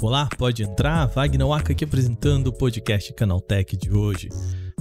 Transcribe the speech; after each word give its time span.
Olá, 0.00 0.28
pode 0.38 0.62
entrar. 0.62 1.06
Wagner 1.06 1.46
Waka 1.46 1.72
aqui 1.72 1.84
apresentando 1.84 2.48
o 2.48 2.52
podcast 2.52 3.12
Canaltech 3.12 3.76
de 3.76 3.92
hoje. 3.92 4.28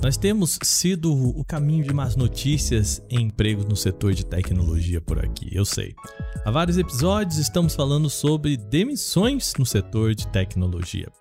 Nós 0.01 0.15
temos 0.15 0.57
sido 0.63 1.11
o 1.11 1.43
caminho 1.43 1.83
de 1.83 1.93
más 1.93 2.15
notícias 2.15 3.01
em 3.09 3.23
empregos 3.23 3.65
no 3.65 3.75
setor 3.75 4.13
de 4.13 4.25
tecnologia 4.25 5.01
por 5.01 5.23
aqui, 5.23 5.49
eu 5.51 5.65
sei. 5.65 5.93
Há 6.45 6.51
vários 6.51 6.77
episódios 6.77 7.37
estamos 7.37 7.75
falando 7.75 8.09
sobre 8.09 8.55
demissões 8.57 9.53
no 9.57 9.65
setor 9.65 10.15
de 10.15 10.27
tecnologia. 10.27 11.11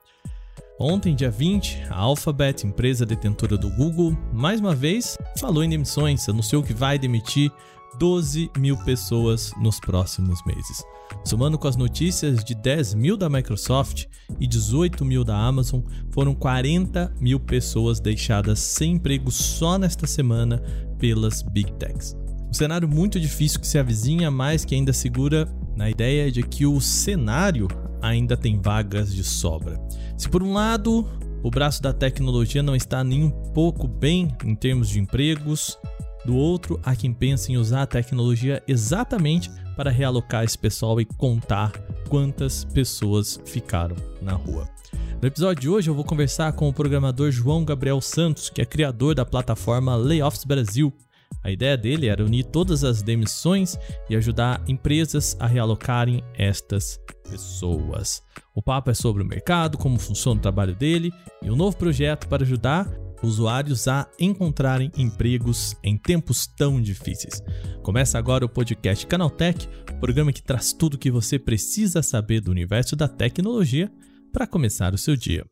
Ontem, 0.79 1.15
dia 1.15 1.31
20, 1.31 1.85
a 1.89 1.97
Alphabet, 1.97 2.67
empresa 2.67 3.07
detentora 3.07 3.57
do 3.57 3.71
Google, 3.71 4.17
mais 4.31 4.61
uma 4.61 4.75
vez 4.75 5.17
falou 5.39 5.65
em 5.65 5.71
demissões, 5.71 6.29
anunciou 6.29 6.63
que 6.63 6.75
vai 6.75 6.99
demitir 6.99 7.51
12 7.99 8.51
mil 8.59 8.77
pessoas 8.79 9.53
nos 9.61 9.81
próximos 9.81 10.45
meses. 10.45 10.83
Somando 11.25 11.59
com 11.59 11.69
as 11.69 11.77
notícias 11.77 12.45
de 12.45 12.55
10 12.55 12.95
mil 12.95 13.17
da 13.17 13.29
Microsoft 13.29 14.07
e 14.39 14.47
18 14.47 15.05
mil 15.05 15.25
da 15.25 15.37
Amazon, 15.37 15.81
foram 16.11 16.35
40 16.35 17.15
mil 17.21 17.41
pessoas 17.41 18.01
deixadas 18.01 18.59
sem 18.59 18.93
emprego 18.93 19.31
só 19.31 19.79
nesta 19.79 20.07
semana 20.07 20.63
pelas 20.99 21.43
Big 21.43 21.73
Techs. 21.75 22.17
Um 22.49 22.53
cenário 22.53 22.89
muito 22.89 23.19
difícil 23.19 23.61
que 23.61 23.67
se 23.67 23.79
avizinha, 23.79 24.31
mas 24.31 24.65
que 24.65 24.75
ainda 24.75 24.93
segura 24.93 25.49
na 25.77 25.91
ideia 25.91 26.31
de 26.31 26.43
que 26.43 26.65
o 26.65 26.81
cenário 26.81 27.69
ainda 28.01 28.37
tem 28.37 28.61
vagas 28.61 29.13
de 29.15 29.25
sobra. 29.25 29.79
Se 30.17 30.29
por 30.29 30.43
um 30.43 30.53
lado 30.53 31.07
o 31.43 31.51
braço 31.51 31.83
da 31.83 31.93
tecnologia 31.93 32.63
não 32.63 32.75
está 32.75 33.05
nem 33.05 33.25
um 33.25 33.31
pouco 33.31 33.87
bem 33.87 34.35
em 34.45 34.55
termos 34.55 34.89
de 34.89 34.99
empregos, 34.99 35.79
do 36.27 36.37
outro, 36.37 36.79
há 36.83 36.95
quem 36.95 37.13
pense 37.13 37.53
em 37.53 37.57
usar 37.57 37.83
a 37.83 37.87
tecnologia 37.87 38.63
exatamente 38.67 39.51
para 39.77 39.91
realocar 39.91 40.45
esse 40.45 40.59
pessoal 40.59 41.01
e 41.01 41.05
contar 41.05 41.73
quantas 42.09 42.65
pessoas 42.65 43.41
ficaram 43.47 43.97
na 44.21 44.33
rua. 44.33 44.69
No 45.23 45.27
episódio 45.27 45.63
de 45.63 45.69
hoje 45.69 45.89
eu 45.89 45.95
vou 45.95 46.05
conversar 46.05 46.53
com 46.53 46.69
o 46.69 46.73
programador 46.73 47.31
João 47.31 47.65
Gabriel 47.65 48.01
Santos, 48.01 48.51
que 48.51 48.61
é 48.61 48.67
criador 48.67 49.15
da 49.15 49.25
plataforma 49.25 49.97
Layoffs 49.97 50.45
Brasil. 50.45 50.93
A 51.43 51.51
ideia 51.51 51.77
dele 51.77 52.09
era 52.09 52.25
unir 52.25 52.45
todas 52.45 52.85
as 52.85 53.03
demissões 53.03 53.79
e 54.11 54.17
ajudar 54.17 54.63
empresas 54.67 55.37
a 55.39 55.47
realocarem 55.47 56.23
estas 56.37 57.01
pessoas. 57.31 58.23
O 58.55 58.63
papo 58.63 58.91
é 58.91 58.95
sobre 58.95 59.23
o 59.23 59.27
mercado, 59.27 59.79
como 59.79 59.99
funciona 59.99 60.39
o 60.39 60.43
trabalho 60.43 60.75
dele 60.75 61.13
e 61.43 61.51
um 61.51 61.57
novo 61.57 61.77
projeto 61.77 62.27
para 62.29 62.43
ajudar 62.43 62.89
usuários 63.23 63.89
a 63.89 64.09
encontrarem 64.19 64.91
empregos 64.97 65.77
em 65.83 65.97
tempos 65.97 66.47
tão 66.47 66.81
difíceis. 66.81 67.43
Começa 67.83 68.19
agora 68.19 68.45
o 68.45 68.49
podcast 68.49 69.07
Canaltech, 69.07 69.69
programa 70.01 70.33
que 70.33 70.43
traz 70.43 70.73
tudo 70.73 70.95
o 70.95 70.99
que 70.99 71.11
você 71.11 71.39
precisa 71.39 72.03
saber 72.03 72.41
do 72.41 72.51
universo 72.51 72.95
da 72.97 73.09
tecnologia 73.09 73.91
para 74.33 74.47
começar 74.47 74.93
o 74.93 74.99
seu 74.99 75.17
dia. 75.17 75.45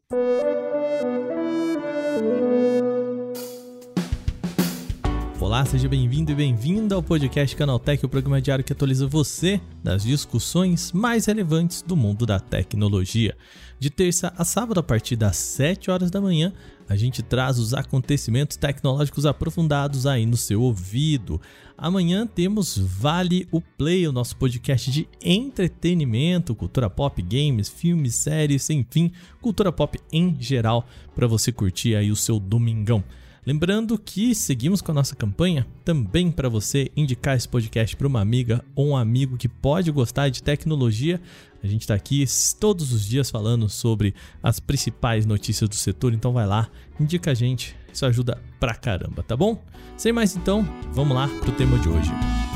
Olá, 5.55 5.65
seja 5.65 5.89
bem-vindo 5.89 6.33
e 6.33 6.35
bem-vinda 6.35 6.97
ao 6.97 7.03
podcast 7.03 7.55
Canaltech, 7.55 8.05
o 8.05 8.09
programa 8.09 8.43
diário 8.43 8.65
que 8.65 8.73
atualiza 8.73 9.07
você 9.07 9.61
das 9.85 10.03
discussões 10.03 10.91
mais 10.91 11.27
relevantes 11.27 11.81
do 11.81 11.95
mundo 11.95 12.27
da 12.27 12.41
tecnologia. 12.41 13.37
De 13.79 13.89
terça 13.89 14.35
a 14.37 14.45
sábado, 14.45 14.81
a 14.81 14.83
partir 14.83 15.15
das 15.15 15.37
7 15.37 15.93
horas 15.93 16.11
da 16.11 16.21
manhã, 16.21 16.53
a 16.89 16.97
gente 16.97 17.23
traz 17.23 17.61
os 17.61 17.73
acontecimentos 17.73 18.57
tecnológicos 18.57 19.25
aprofundados 19.27 20.09
aí 20.09 20.27
no 20.27 20.37
seu 20.37 20.61
ouvido. 20.61 21.41
Amanhã 21.79 22.27
temos 22.27 22.77
Vale 22.77 23.47
o 23.53 23.61
Play, 23.61 24.09
o 24.09 24.13
nosso 24.13 24.37
podcast 24.37 24.91
de 24.91 25.09
entretenimento, 25.23 26.53
cultura 26.57 26.91
pop, 26.91 27.23
games, 27.23 27.69
filmes, 27.69 28.17
séries, 28.17 28.69
enfim, 28.71 29.13
cultura 29.41 29.71
pop 29.71 30.01
em 30.13 30.35
geral, 30.37 30.85
para 31.15 31.29
você 31.29 31.53
curtir 31.53 31.95
aí 31.95 32.11
o 32.11 32.17
seu 32.17 32.41
domingão. 32.41 33.05
Lembrando 33.47 33.99
que 33.99 34.35
seguimos 34.35 34.81
com 34.81 34.91
a 34.91 34.95
nossa 34.95 35.15
campanha 35.15 35.67
também 35.85 36.31
para 36.31 36.49
você 36.49 36.91
indicar 36.97 37.37
esse 37.37 37.47
podcast 37.47 37.95
para 37.95 38.07
uma 38.07 38.21
amiga 38.21 38.65
ou 38.75 38.89
um 38.89 38.97
amigo 38.97 39.37
que 39.37 39.49
pode 39.49 39.91
gostar 39.91 40.31
de 40.31 40.43
tecnologia. 40.43 41.21
A 41.63 41.67
gente 41.67 41.83
está 41.83 41.95
aqui 41.95 42.25
todos 42.59 42.93
os 42.93 43.07
dias 43.07 43.31
falando 43.31 43.69
sobre 43.69 44.15
as 44.43 44.61
principais 44.61 45.27
notícias 45.27 45.69
do 45.69 45.75
setor, 45.75 46.15
então 46.15 46.33
vai 46.33 46.47
lá, 46.47 46.71
indica 46.99 47.33
a 47.33 47.35
gente, 47.35 47.77
isso 47.93 48.07
ajuda 48.07 48.41
pra 48.59 48.75
caramba, 48.75 49.23
tá 49.23 49.37
bom? 49.37 49.63
Sem 49.97 50.13
mais 50.13 50.35
então, 50.35 50.67
vamos 50.93 51.15
lá 51.15 51.29
pro 51.29 51.53
tema 51.53 51.79
de 51.79 51.89
hoje. 51.89 52.54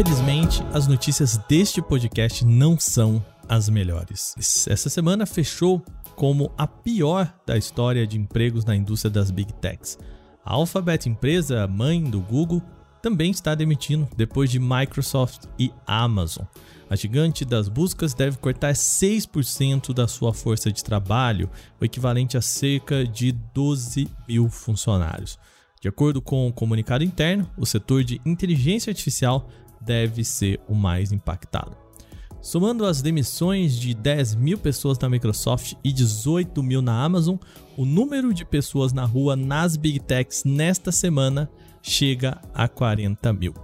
Infelizmente, 0.00 0.62
as 0.72 0.86
notícias 0.86 1.38
deste 1.48 1.82
podcast 1.82 2.44
não 2.46 2.78
são 2.78 3.20
as 3.48 3.68
melhores. 3.68 4.32
Essa 4.68 4.88
semana 4.88 5.26
fechou 5.26 5.84
como 6.14 6.52
a 6.56 6.68
pior 6.68 7.34
da 7.44 7.56
história 7.56 8.06
de 8.06 8.16
empregos 8.16 8.64
na 8.64 8.76
indústria 8.76 9.10
das 9.10 9.32
Big 9.32 9.52
Techs. 9.54 9.98
A 10.44 10.54
Alphabet, 10.54 11.08
empresa 11.08 11.66
mãe 11.66 12.04
do 12.04 12.20
Google, 12.20 12.62
também 13.02 13.32
está 13.32 13.56
demitindo 13.56 14.08
depois 14.16 14.52
de 14.52 14.60
Microsoft 14.60 15.46
e 15.58 15.72
Amazon. 15.84 16.46
A 16.88 16.94
gigante 16.94 17.44
das 17.44 17.68
buscas 17.68 18.14
deve 18.14 18.36
cortar 18.36 18.74
6% 18.74 19.92
da 19.92 20.06
sua 20.06 20.32
força 20.32 20.70
de 20.70 20.84
trabalho, 20.84 21.50
o 21.80 21.84
equivalente 21.84 22.36
a 22.36 22.40
cerca 22.40 23.04
de 23.04 23.32
12 23.32 24.08
mil 24.28 24.48
funcionários. 24.48 25.36
De 25.80 25.88
acordo 25.88 26.22
com 26.22 26.46
o 26.46 26.52
comunicado 26.52 27.02
interno, 27.02 27.50
o 27.56 27.66
setor 27.66 28.04
de 28.04 28.20
inteligência 28.24 28.92
artificial 28.92 29.48
deve 29.80 30.24
ser 30.24 30.60
o 30.68 30.74
mais 30.74 31.12
impactado. 31.12 31.76
Somando 32.40 32.86
as 32.86 33.02
demissões 33.02 33.76
de 33.76 33.92
10 33.94 34.36
mil 34.36 34.58
pessoas 34.58 34.98
na 34.98 35.08
Microsoft 35.08 35.74
e 35.82 35.92
18 35.92 36.62
mil 36.62 36.80
na 36.80 37.02
Amazon, 37.02 37.36
o 37.76 37.84
número 37.84 38.32
de 38.32 38.44
pessoas 38.44 38.92
na 38.92 39.04
rua 39.04 39.34
nas 39.34 39.76
Big 39.76 39.98
Techs 40.00 40.44
nesta 40.44 40.92
semana 40.92 41.50
chega 41.82 42.40
a 42.54 42.68
40 42.68 43.32
mil. 43.32 43.54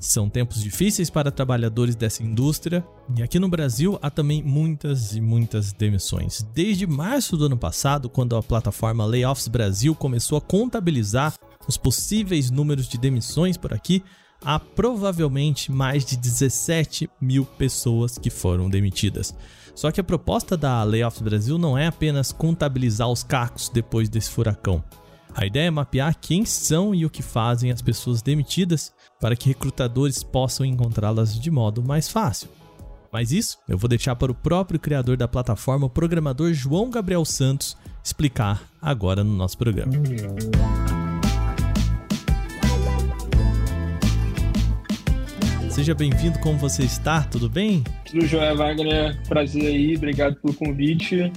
São 0.00 0.28
tempos 0.28 0.62
difíceis 0.62 1.08
para 1.08 1.30
trabalhadores 1.30 1.94
dessa 1.94 2.22
indústria 2.22 2.84
e 3.16 3.22
aqui 3.22 3.38
no 3.38 3.48
Brasil 3.48 3.98
há 4.02 4.10
também 4.10 4.42
muitas 4.42 5.14
e 5.14 5.20
muitas 5.20 5.72
demissões. 5.72 6.44
Desde 6.52 6.86
março 6.86 7.36
do 7.36 7.46
ano 7.46 7.56
passado, 7.56 8.08
quando 8.08 8.36
a 8.36 8.42
plataforma 8.42 9.04
Layoffs 9.04 9.48
Brasil 9.48 9.94
começou 9.94 10.36
a 10.36 10.40
contabilizar 10.40 11.34
os 11.68 11.76
possíveis 11.76 12.50
números 12.50 12.88
de 12.88 12.98
demissões 12.98 13.56
por 13.56 13.72
aqui, 13.72 14.02
há 14.44 14.58
provavelmente 14.58 15.72
mais 15.72 16.04
de 16.04 16.16
17 16.16 17.08
mil 17.20 17.44
pessoas 17.44 18.18
que 18.18 18.30
foram 18.30 18.68
demitidas. 18.68 19.34
Só 19.74 19.90
que 19.90 20.00
a 20.00 20.04
proposta 20.04 20.56
da 20.56 20.82
Layoffs 20.84 21.22
Brasil 21.22 21.58
não 21.58 21.76
é 21.76 21.86
apenas 21.86 22.30
contabilizar 22.30 23.08
os 23.08 23.22
cacos 23.22 23.68
depois 23.68 24.08
desse 24.08 24.30
furacão. 24.30 24.84
A 25.34 25.44
ideia 25.44 25.66
é 25.66 25.70
mapear 25.70 26.16
quem 26.20 26.44
são 26.44 26.94
e 26.94 27.04
o 27.04 27.10
que 27.10 27.22
fazem 27.22 27.72
as 27.72 27.82
pessoas 27.82 28.22
demitidas 28.22 28.92
para 29.20 29.34
que 29.34 29.48
recrutadores 29.48 30.22
possam 30.22 30.64
encontrá-las 30.64 31.38
de 31.38 31.50
modo 31.50 31.82
mais 31.82 32.08
fácil. 32.08 32.48
Mas 33.12 33.32
isso 33.32 33.58
eu 33.68 33.76
vou 33.76 33.88
deixar 33.88 34.14
para 34.14 34.30
o 34.30 34.34
próprio 34.34 34.78
criador 34.78 35.16
da 35.16 35.26
plataforma, 35.26 35.86
o 35.86 35.90
programador 35.90 36.52
João 36.52 36.90
Gabriel 36.90 37.24
Santos, 37.24 37.76
explicar 38.02 38.62
agora 38.80 39.24
no 39.24 39.34
nosso 39.34 39.58
programa. 39.58 39.92
Seja 45.74 45.92
bem-vindo, 45.92 46.38
como 46.38 46.56
você 46.56 46.84
está? 46.84 47.24
Tudo 47.24 47.50
bem? 47.50 47.82
Tudo 48.04 48.24
jóia, 48.24 48.54
Wagner. 48.54 49.20
Prazer 49.26 49.66
aí, 49.66 49.96
obrigado 49.96 50.36
pelo 50.36 50.54
convite. 50.54 51.32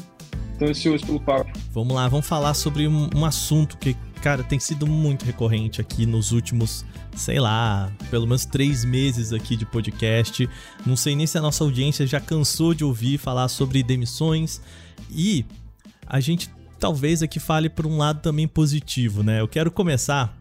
Estou 0.53 0.67
ansioso 0.67 1.03
pelo 1.07 1.19
papo. 1.19 1.51
Vamos 1.71 1.95
lá, 1.95 2.07
vamos 2.07 2.27
falar 2.27 2.53
sobre 2.53 2.87
um, 2.87 3.09
um 3.15 3.25
assunto 3.25 3.79
que, 3.79 3.95
cara, 4.21 4.43
tem 4.43 4.59
sido 4.59 4.85
muito 4.85 5.25
recorrente 5.25 5.81
aqui 5.81 6.05
nos 6.05 6.31
últimos, 6.31 6.85
sei 7.15 7.39
lá, 7.39 7.91
pelo 8.11 8.27
menos 8.27 8.45
três 8.45 8.85
meses 8.85 9.33
aqui 9.33 9.55
de 9.55 9.65
podcast. 9.65 10.47
Não 10.85 10.95
sei 10.95 11.15
nem 11.15 11.25
se 11.25 11.39
a 11.39 11.41
nossa 11.41 11.63
audiência 11.63 12.05
já 12.05 12.19
cansou 12.19 12.75
de 12.75 12.83
ouvir 12.83 13.17
falar 13.17 13.47
sobre 13.47 13.81
demissões 13.81 14.61
e 15.09 15.45
a 16.05 16.19
gente 16.19 16.47
talvez 16.79 17.23
aqui 17.23 17.39
fale 17.39 17.69
por 17.69 17.87
um 17.87 17.97
lado 17.97 18.21
também 18.21 18.47
positivo, 18.47 19.23
né? 19.23 19.41
Eu 19.41 19.47
quero 19.47 19.71
começar 19.71 20.37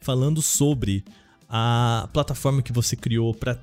falando 0.00 0.42
sobre 0.42 1.02
a 1.48 2.08
plataforma 2.12 2.62
que 2.62 2.72
você 2.72 2.94
criou 2.94 3.34
para, 3.34 3.58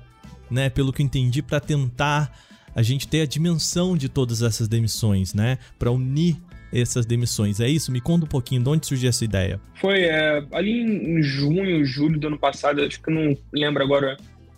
né, 0.50 0.68
pelo 0.68 0.92
que 0.92 1.02
eu 1.02 1.06
entendi, 1.06 1.42
para 1.42 1.60
tentar 1.60 2.32
a 2.74 2.82
gente 2.82 3.08
ter 3.08 3.22
a 3.22 3.26
dimensão 3.26 3.96
de 3.96 4.08
todas 4.08 4.42
essas 4.42 4.68
demissões, 4.68 5.32
né, 5.32 5.58
para 5.78 5.90
unir 5.90 6.36
essas 6.72 7.06
demissões. 7.06 7.60
É 7.60 7.68
isso? 7.68 7.90
Me 7.92 8.00
conta 8.00 8.26
um 8.26 8.28
pouquinho 8.28 8.62
de 8.62 8.68
onde 8.68 8.86
surgiu 8.86 9.08
essa 9.08 9.24
ideia. 9.24 9.60
Foi 9.76 10.02
é, 10.02 10.44
ali 10.52 10.82
em 10.82 11.22
junho, 11.22 11.84
julho 11.86 12.18
do 12.18 12.26
ano 12.26 12.38
passado, 12.38 12.82
acho 12.82 13.00
que 13.00 13.08
eu 13.10 13.14
não 13.14 13.36
lembro 13.52 13.82
agora 13.82 14.16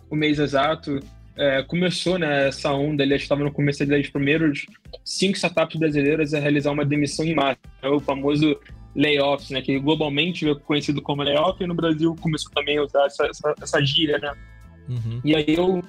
o 0.09 0.15
mês 0.15 0.39
exato. 0.39 0.99
é, 1.37 1.63
começou 1.63 2.19
né, 2.19 2.49
essa 2.49 2.73
onda, 2.73 3.01
ele 3.01 3.15
estava 3.15 3.43
no 3.43 3.51
começo 3.51 3.85
das 3.85 4.09
primeiros 4.09 4.65
cinco 5.05 5.37
startups 5.37 5.79
brasileiras 5.79 6.33
a 6.33 6.39
realizar 6.39 6.71
uma 6.71 6.83
demissão 6.83 7.23
em 7.23 7.33
massa, 7.33 7.59
né, 7.81 7.87
o 7.87 7.99
famoso 8.01 8.59
layoffs, 8.99 9.49
né, 9.49 9.61
que 9.61 9.79
globalmente 9.79 10.47
é 10.47 10.53
conhecido 10.53 11.01
como 11.01 11.23
layoff, 11.23 11.63
e 11.63 11.67
no 11.67 11.73
Brasil 11.73 12.15
começou 12.19 12.51
também 12.51 12.77
a 12.77 12.83
usar 12.83 13.05
essa, 13.05 13.25
essa, 13.25 13.55
essa 13.61 13.85
gíria, 13.85 14.17
né? 14.17 14.33
Uhum. 14.89 15.21
E 15.23 15.35
aí 15.35 15.55
eu, 15.55 15.81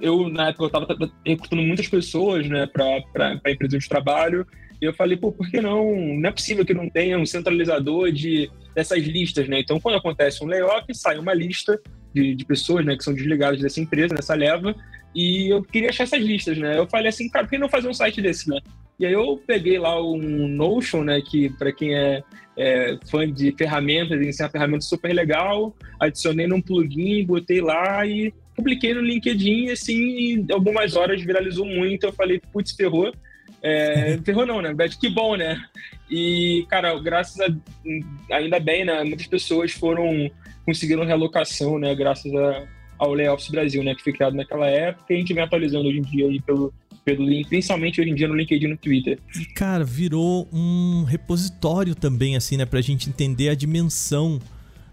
eu, 0.00 0.28
na 0.28 0.48
época, 0.48 0.64
eu 0.64 0.66
estava 0.68 1.12
recrutando 1.26 1.62
muitas 1.62 1.88
pessoas, 1.88 2.48
né, 2.48 2.66
para 2.66 3.40
a 3.44 3.50
empresa 3.50 3.78
de 3.78 3.88
trabalho, 3.88 4.46
e 4.80 4.84
eu 4.84 4.94
falei, 4.94 5.16
pô, 5.16 5.32
por 5.32 5.48
que 5.50 5.60
não? 5.60 5.94
Não 5.94 6.28
é 6.28 6.32
possível 6.32 6.64
que 6.64 6.74
não 6.74 6.88
tenha 6.88 7.18
um 7.18 7.26
centralizador 7.26 8.10
de, 8.10 8.50
dessas 8.74 9.02
listas, 9.04 9.48
né? 9.48 9.60
Então, 9.60 9.80
quando 9.80 9.96
acontece 9.96 10.42
um 10.42 10.46
layoff, 10.46 10.84
sai 10.94 11.18
uma 11.18 11.34
lista 11.34 11.80
de, 12.14 12.34
de 12.34 12.44
pessoas, 12.44 12.84
né, 12.84 12.96
que 12.96 13.04
são 13.04 13.14
desligadas 13.14 13.60
dessa 13.60 13.80
empresa, 13.80 14.14
nessa 14.14 14.34
leva, 14.34 14.74
e 15.14 15.52
eu 15.52 15.62
queria 15.62 15.90
achar 15.90 16.04
essas 16.04 16.22
listas, 16.22 16.58
né? 16.58 16.78
Eu 16.78 16.86
falei 16.86 17.08
assim, 17.08 17.28
cara, 17.28 17.44
por 17.44 17.50
que 17.50 17.58
não 17.58 17.68
fazer 17.68 17.88
um 17.88 17.94
site 17.94 18.20
desse, 18.22 18.48
né? 18.48 18.60
E 19.02 19.06
aí 19.06 19.14
eu 19.14 19.36
peguei 19.44 19.80
lá 19.80 20.00
um 20.00 20.46
Notion, 20.46 21.02
né, 21.02 21.20
que 21.20 21.48
para 21.48 21.72
quem 21.72 21.92
é, 21.92 22.22
é, 22.56 22.96
fã 23.10 23.28
de 23.28 23.50
ferramentas, 23.58 24.38
é 24.38 24.44
uma 24.44 24.48
ferramenta 24.48 24.84
super 24.84 25.12
legal, 25.12 25.74
adicionei 25.98 26.46
num 26.46 26.62
plugin, 26.62 27.26
botei 27.26 27.60
lá 27.60 28.06
e 28.06 28.32
publiquei 28.54 28.94
no 28.94 29.00
LinkedIn, 29.00 29.70
assim, 29.70 30.34
em 30.34 30.46
algumas 30.52 30.94
horas 30.94 31.20
viralizou 31.20 31.66
muito, 31.66 32.06
eu 32.06 32.12
falei, 32.12 32.40
putz, 32.52 32.76
ferrou, 32.76 33.12
é, 33.60 34.18
ferrou 34.24 34.46
não, 34.46 34.62
né? 34.62 34.72
Que 35.00 35.10
bom, 35.10 35.34
né? 35.34 35.60
E, 36.08 36.64
cara, 36.70 36.96
graças 37.00 37.40
a. 37.40 38.36
Ainda 38.36 38.60
bem, 38.60 38.84
né? 38.84 39.02
Muitas 39.02 39.26
pessoas 39.26 39.72
foram. 39.72 40.30
conseguiram 40.64 41.04
relocação, 41.04 41.76
né? 41.76 41.92
Graças 41.94 42.32
a, 42.34 42.68
ao 42.98 43.14
Layoffs 43.14 43.50
Brasil, 43.50 43.82
né? 43.82 43.96
Que 43.96 44.02
foi 44.04 44.12
criado 44.12 44.34
naquela 44.34 44.68
época 44.68 45.12
e 45.12 45.16
a 45.16 45.18
gente 45.18 45.34
vem 45.34 45.42
atualizando 45.42 45.88
hoje 45.88 45.98
em 45.98 46.02
dia 46.02 46.26
aí 46.26 46.40
pelo, 46.40 46.72
pelo 47.04 47.24
link, 47.26 47.48
principalmente 47.48 48.00
hoje 48.00 48.10
em 48.10 48.14
dia 48.14 48.28
no 48.28 48.34
LinkedIn 48.34 48.66
e 48.66 48.68
no 48.68 48.76
Twitter. 48.76 49.18
Cara, 49.54 49.84
virou 49.84 50.48
um 50.52 51.04
repositório 51.04 51.94
também, 51.94 52.36
assim, 52.36 52.56
né? 52.56 52.64
Pra 52.64 52.80
gente 52.80 53.08
entender 53.08 53.48
a 53.48 53.54
dimensão 53.54 54.40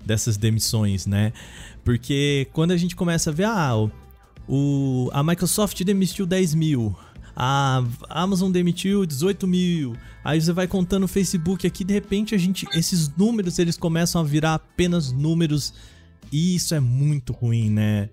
dessas 0.05 0.37
demissões, 0.37 1.05
né? 1.05 1.31
Porque 1.83 2.47
quando 2.53 2.71
a 2.71 2.77
gente 2.77 2.95
começa 2.95 3.29
a 3.29 3.33
ver, 3.33 3.45
ah, 3.45 3.89
o, 4.47 5.09
a 5.13 5.23
Microsoft 5.23 5.83
demitiu 5.83 6.25
10 6.25 6.55
mil, 6.55 6.95
a 7.35 7.83
Amazon 8.09 8.51
demitiu 8.51 9.05
18 9.05 9.47
mil. 9.47 9.95
Aí 10.23 10.41
você 10.41 10.51
vai 10.51 10.67
contando 10.67 11.03
o 11.03 11.07
Facebook 11.07 11.65
aqui, 11.65 11.83
de 11.83 11.93
repente 11.93 12.35
a 12.35 12.37
gente, 12.37 12.67
esses 12.73 13.15
números 13.15 13.59
eles 13.59 13.77
começam 13.77 14.19
a 14.19 14.23
virar 14.23 14.55
apenas 14.55 15.11
números 15.11 15.73
e 16.31 16.55
isso 16.55 16.75
é 16.75 16.79
muito 16.79 17.31
ruim, 17.31 17.69
né? 17.69 18.09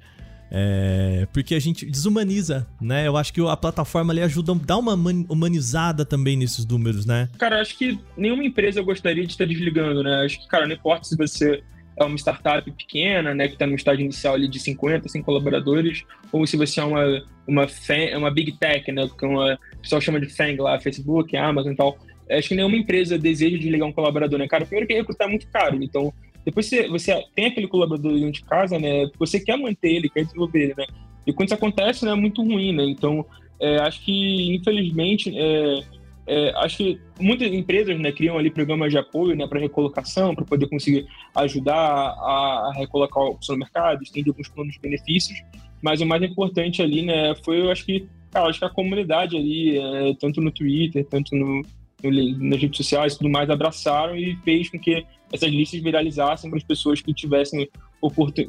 É, 0.51 1.27
porque 1.33 1.55
a 1.55 1.59
gente 1.59 1.85
desumaniza, 1.87 2.67
né? 2.81 3.07
Eu 3.07 3.17
acho 3.17 3.33
que 3.33 3.41
a 3.41 3.57
plataforma 3.57 4.13
ali 4.13 4.23
ajuda 4.23 4.53
a 4.53 4.55
dar 4.55 4.79
uma 4.79 4.95
humanizada 5.29 6.05
também 6.05 6.37
nesses 6.37 6.65
números, 6.65 7.05
né? 7.05 7.29
Cara, 7.39 7.61
acho 7.61 7.77
que 7.77 7.99
nenhuma 8.17 8.45
empresa 8.45 8.81
gostaria 8.83 9.25
de 9.25 9.33
estar 9.33 9.47
desligando, 9.47 10.03
né? 10.03 10.25
Acho 10.25 10.41
que, 10.41 10.49
cara, 10.49 10.67
não 10.67 10.75
importa 10.75 11.05
se 11.05 11.17
você 11.17 11.63
é 11.99 12.05
uma 12.05 12.17
startup 12.17 12.71
pequena, 12.73 13.35
né, 13.35 13.49
que 13.49 13.55
está 13.55 13.67
no 13.67 13.75
estágio 13.75 14.05
inicial 14.05 14.35
ali 14.35 14.47
de 14.49 14.61
50, 14.61 15.09
100 15.09 15.23
colaboradores, 15.23 16.05
ou 16.31 16.47
se 16.47 16.57
você 16.57 16.79
é 16.79 16.85
uma, 16.85 17.25
uma, 17.49 17.67
fan, 17.67 18.19
uma 18.19 18.31
big 18.31 18.53
tech, 18.53 18.93
né, 18.93 19.09
que 19.19 19.25
uma, 19.25 19.55
o 19.55 19.79
pessoal 19.81 20.01
chama 20.01 20.21
de 20.21 20.29
FANG 20.29 20.61
lá, 20.61 20.79
Facebook, 20.79 21.35
Amazon 21.37 21.73
e 21.73 21.77
tal. 21.77 21.97
Acho 22.31 22.49
que 22.49 22.55
nenhuma 22.55 22.77
empresa 22.77 23.17
deseja 23.17 23.57
desligar 23.57 23.89
um 23.89 23.93
colaborador, 23.93 24.39
né, 24.39 24.49
cara? 24.49 24.67
Primeiro 24.67 24.87
que 24.87 24.95
recrutar 24.95 25.27
é 25.27 25.31
muito 25.31 25.49
caro, 25.49 25.83
então 25.83 26.13
depois 26.47 26.67
você, 26.67 26.89
você 26.89 27.25
tem 27.35 27.47
aquele 27.47 27.67
colaborador 27.67 28.13
dentro 28.13 28.31
de 28.31 28.45
casa, 28.45 28.79
né, 28.79 29.11
você 29.19 29.41
quer 29.41 29.59
manter 29.59 29.91
ele, 29.91 30.09
quer 30.09 30.25
desenvolver 30.25 30.63
ele, 30.63 30.75
né, 30.79 30.87
e 31.27 31.33
quando 31.33 31.49
isso 31.49 31.55
acontece, 31.55 32.05
né, 32.05 32.13
é 32.13 32.15
muito 32.15 32.41
ruim, 32.43 32.73
né, 32.73 32.85
então 32.85 33.27
é, 33.61 33.79
acho 33.79 34.03
que, 34.05 34.55
infelizmente, 34.55 35.37
é, 35.37 35.81
é, 36.27 36.53
acho 36.57 36.79
que 36.79 37.01
muitas 37.21 37.53
empresas 37.53 37.99
né, 37.99 38.13
criam 38.13 38.39
ali 38.39 38.51
programas 38.51 38.91
de 38.91 38.99
apoio 38.99 39.35
né, 39.35 39.47
para 39.47 39.59
recolocação, 39.59 40.35
para 40.35 40.45
poder 40.45 40.69
conseguir 40.69 41.07
ajudar 41.35 41.75
a, 41.75 42.71
a 42.71 42.73
recolocar 42.77 43.23
o 43.23 43.39
no 43.49 43.57
mercado, 43.57 44.03
estender 44.03 44.31
alguns 44.31 44.49
planos 44.49 44.75
de 44.75 44.81
benefícios, 44.81 45.43
mas 45.83 46.01
o 46.01 46.07
mais 46.07 46.23
importante 46.23 46.83
ali 46.83 47.03
né, 47.03 47.35
foi, 47.45 47.61
eu 47.61 47.71
acho 47.71 47.85
que, 47.85 48.07
cara, 48.31 48.49
acho 48.49 48.59
que 48.59 48.65
a 48.65 48.71
comunidade 48.71 49.37
ali, 49.37 49.79
é, 49.79 50.15
tanto 50.21 50.41
no 50.41 50.51
Twitter, 50.51 51.05
tanto 51.07 51.35
no, 51.35 51.63
no, 52.03 52.39
nas 52.39 52.61
redes 52.61 52.77
sociais 52.77 53.15
e 53.15 53.19
tudo 53.19 53.31
mais, 53.31 53.49
abraçaram 53.51 54.17
e 54.17 54.37
fez 54.45 54.69
com 54.69 54.79
que 54.79 55.05
essas 55.33 55.51
listas 55.51 55.81
viralizassem 55.81 56.51
para 56.51 56.59
as 56.59 56.65
pessoas 56.65 57.01
que 57.01 57.13
tivessem 57.13 57.69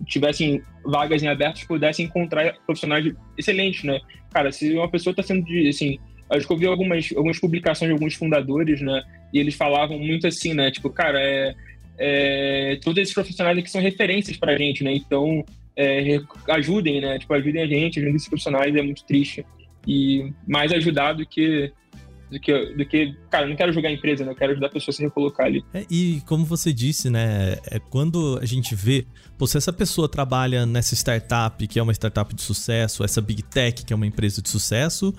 tivessem 0.05 0.61
vagas 0.85 1.23
em 1.23 1.27
abertos 1.27 1.63
pudessem 1.63 2.05
encontrar 2.05 2.53
profissionais 2.65 3.11
excelentes, 3.37 3.83
né? 3.83 3.99
Cara, 4.31 4.51
se 4.51 4.73
uma 4.73 4.89
pessoa 4.89 5.11
está 5.11 5.23
sendo, 5.23 5.45
de, 5.45 5.69
assim, 5.69 5.97
Acho 6.29 6.45
que 6.45 6.53
eu 6.53 6.57
vi 6.57 6.67
algumas, 6.67 7.09
algumas 7.15 7.39
publicações 7.39 7.89
de 7.89 7.93
alguns 7.93 8.13
fundadores, 8.15 8.81
né? 8.81 9.01
E 9.33 9.39
eles 9.39 9.55
falavam 9.55 9.97
muito 9.97 10.27
assim, 10.27 10.53
né? 10.53 10.69
Tipo, 10.71 10.89
cara, 10.89 11.19
é, 11.21 11.55
é, 11.97 12.79
todos 12.83 13.01
esses 13.01 13.13
profissionais 13.13 13.57
aqui 13.57 13.69
são 13.69 13.81
referências 13.81 14.35
pra 14.35 14.57
gente, 14.57 14.83
né? 14.83 14.93
Então, 14.93 15.45
é, 15.75 16.19
ajudem, 16.49 16.99
né? 16.99 17.17
Tipo, 17.17 17.33
ajudem 17.33 17.61
a 17.61 17.67
gente, 17.67 17.99
ajudem 17.99 18.15
esses 18.15 18.27
profissionais, 18.27 18.75
é 18.75 18.81
muito 18.81 19.05
triste. 19.05 19.45
E 19.87 20.33
mais 20.45 20.73
ajudar 20.73 21.13
do 21.13 21.25
que 21.25 21.71
do 22.29 22.39
que, 22.39 22.65
do 22.73 22.85
que, 22.85 23.15
cara, 23.29 23.45
eu 23.45 23.49
não 23.49 23.55
quero 23.55 23.71
jogar 23.71 23.89
a 23.89 23.91
empresa, 23.91 24.25
né? 24.25 24.31
Eu 24.31 24.35
quero 24.35 24.51
ajudar 24.51 24.67
a 24.67 24.69
pessoa 24.69 24.91
a 24.91 24.95
se 24.95 25.03
recolocar 25.03 25.45
ali. 25.45 25.63
É, 25.73 25.85
e 25.89 26.21
como 26.25 26.45
você 26.45 26.73
disse, 26.73 27.09
né? 27.09 27.57
É, 27.71 27.79
quando 27.79 28.37
a 28.41 28.45
gente 28.45 28.75
vê, 28.75 29.05
pô, 29.37 29.47
se 29.47 29.57
essa 29.57 29.71
pessoa 29.71 30.09
trabalha 30.09 30.65
nessa 30.65 30.93
startup, 30.93 31.65
que 31.67 31.79
é 31.79 31.83
uma 31.83 31.93
startup 31.93 32.33
de 32.35 32.41
sucesso, 32.41 33.03
essa 33.03 33.21
Big 33.21 33.43
Tech, 33.43 33.85
que 33.85 33.93
é 33.93 33.95
uma 33.95 34.05
empresa 34.05 34.41
de 34.41 34.49
sucesso, 34.49 35.13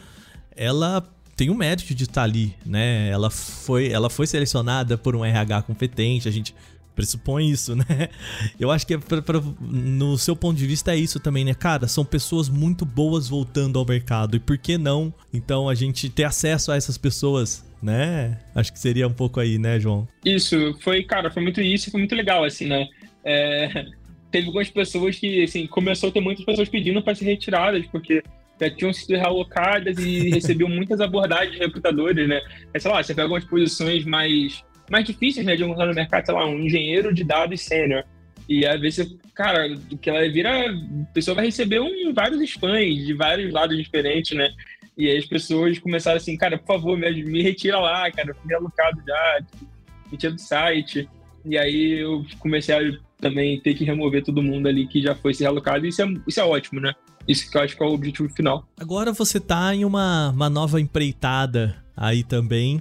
ela 0.54 1.02
tem 1.34 1.50
o 1.50 1.54
mérito 1.54 1.94
de 1.94 2.04
estar 2.04 2.24
ali, 2.24 2.54
né? 2.66 3.08
Ela 3.08 3.30
foi, 3.30 3.90
ela 3.90 4.10
foi 4.10 4.26
selecionada 4.26 4.98
por 4.98 5.14
um 5.14 5.24
RH 5.24 5.62
competente, 5.62 6.28
a 6.28 6.32
gente 6.32 6.54
pressupõe 6.98 7.48
isso, 7.48 7.76
né? 7.76 7.84
Eu 8.58 8.72
acho 8.72 8.84
que 8.84 8.94
é 8.94 8.98
pra, 8.98 9.22
pra, 9.22 9.40
no 9.60 10.18
seu 10.18 10.34
ponto 10.34 10.58
de 10.58 10.66
vista 10.66 10.92
é 10.92 10.96
isso 10.96 11.20
também, 11.20 11.44
né? 11.44 11.54
Cara, 11.54 11.86
são 11.86 12.04
pessoas 12.04 12.48
muito 12.48 12.84
boas 12.84 13.28
voltando 13.28 13.78
ao 13.78 13.86
mercado 13.86 14.36
e 14.36 14.40
por 14.40 14.58
que 14.58 14.76
não, 14.76 15.14
então, 15.32 15.68
a 15.68 15.76
gente 15.76 16.10
ter 16.10 16.24
acesso 16.24 16.72
a 16.72 16.76
essas 16.76 16.98
pessoas, 16.98 17.64
né? 17.80 18.40
Acho 18.52 18.72
que 18.72 18.80
seria 18.80 19.06
um 19.06 19.12
pouco 19.12 19.38
aí, 19.38 19.58
né, 19.58 19.78
João? 19.78 20.08
Isso, 20.24 20.76
foi, 20.80 21.04
cara, 21.04 21.30
foi 21.30 21.40
muito 21.40 21.60
isso, 21.60 21.88
foi 21.88 22.00
muito 22.00 22.16
legal, 22.16 22.42
assim, 22.42 22.66
né? 22.66 22.88
É, 23.24 23.86
teve 24.32 24.48
algumas 24.48 24.68
pessoas 24.68 25.16
que, 25.16 25.44
assim, 25.44 25.68
começou 25.68 26.08
a 26.08 26.12
ter 26.12 26.20
muitas 26.20 26.44
pessoas 26.44 26.68
pedindo 26.68 27.00
para 27.00 27.14
ser 27.14 27.26
retiradas, 27.26 27.86
porque 27.86 28.24
já 28.60 28.68
tinham 28.68 28.92
sido 28.92 29.16
realocadas 29.16 29.98
e 29.98 30.30
recebiam 30.34 30.68
muitas 30.68 31.00
abordagens 31.00 31.52
de 31.52 31.58
recrutadores, 31.58 32.28
né? 32.28 32.40
É, 32.74 32.80
sei 32.80 32.90
lá, 32.90 33.00
você 33.00 33.14
pega 33.14 33.22
algumas 33.22 33.44
posições 33.44 34.04
mais, 34.04 34.64
mais 34.90 35.04
difíceis, 35.04 35.44
né, 35.44 35.56
de 35.56 35.64
encontrar 35.64 35.86
no 35.86 35.94
mercado, 35.94 36.26
sei 36.26 36.34
lá, 36.34 36.46
um 36.46 36.60
engenheiro 36.60 37.12
de 37.12 37.24
dados 37.24 37.60
sênior. 37.60 38.04
E 38.48 38.64
às 38.64 38.80
vezes, 38.80 39.16
cara, 39.34 39.76
que 40.00 40.08
ela 40.08 40.26
vira, 40.30 40.70
a 40.70 41.12
pessoa 41.12 41.34
vai 41.34 41.46
receber 41.46 41.80
um, 41.80 42.14
vários 42.14 42.40
spams 42.50 43.06
de 43.06 43.12
vários 43.12 43.52
lados 43.52 43.76
diferentes, 43.76 44.36
né? 44.36 44.50
E 44.96 45.08
aí 45.08 45.18
as 45.18 45.26
pessoas 45.26 45.78
começaram 45.78 46.16
assim, 46.16 46.36
cara, 46.36 46.58
por 46.58 46.66
favor, 46.66 46.98
me, 46.98 47.24
me 47.24 47.42
retira 47.42 47.78
lá, 47.78 48.10
cara, 48.10 48.34
fui 48.34 48.48
realocado 48.48 49.02
já, 49.06 49.40
me 50.10 50.16
tira 50.16 50.32
do 50.32 50.40
site. 50.40 51.08
E 51.44 51.58
aí 51.58 52.00
eu 52.00 52.24
comecei 52.40 52.74
a 52.74 52.98
também 53.20 53.60
ter 53.60 53.74
que 53.74 53.84
remover 53.84 54.24
todo 54.24 54.42
mundo 54.42 54.66
ali 54.68 54.86
que 54.86 55.02
já 55.02 55.14
foi 55.14 55.34
se 55.34 55.42
realocado, 55.42 55.84
e 55.84 55.88
isso 55.88 56.02
é, 56.02 56.06
isso 56.26 56.40
é 56.40 56.44
ótimo, 56.44 56.80
né? 56.80 56.94
Isso 57.26 57.50
que 57.50 57.56
eu 57.56 57.62
acho 57.62 57.76
que 57.76 57.82
é 57.82 57.86
o 57.86 57.92
objetivo 57.92 58.28
final. 58.30 58.66
Agora 58.80 59.12
você 59.12 59.38
tá 59.38 59.74
em 59.74 59.84
uma, 59.84 60.30
uma 60.30 60.48
nova 60.48 60.80
empreitada 60.80 61.76
aí 61.96 62.22
também, 62.22 62.80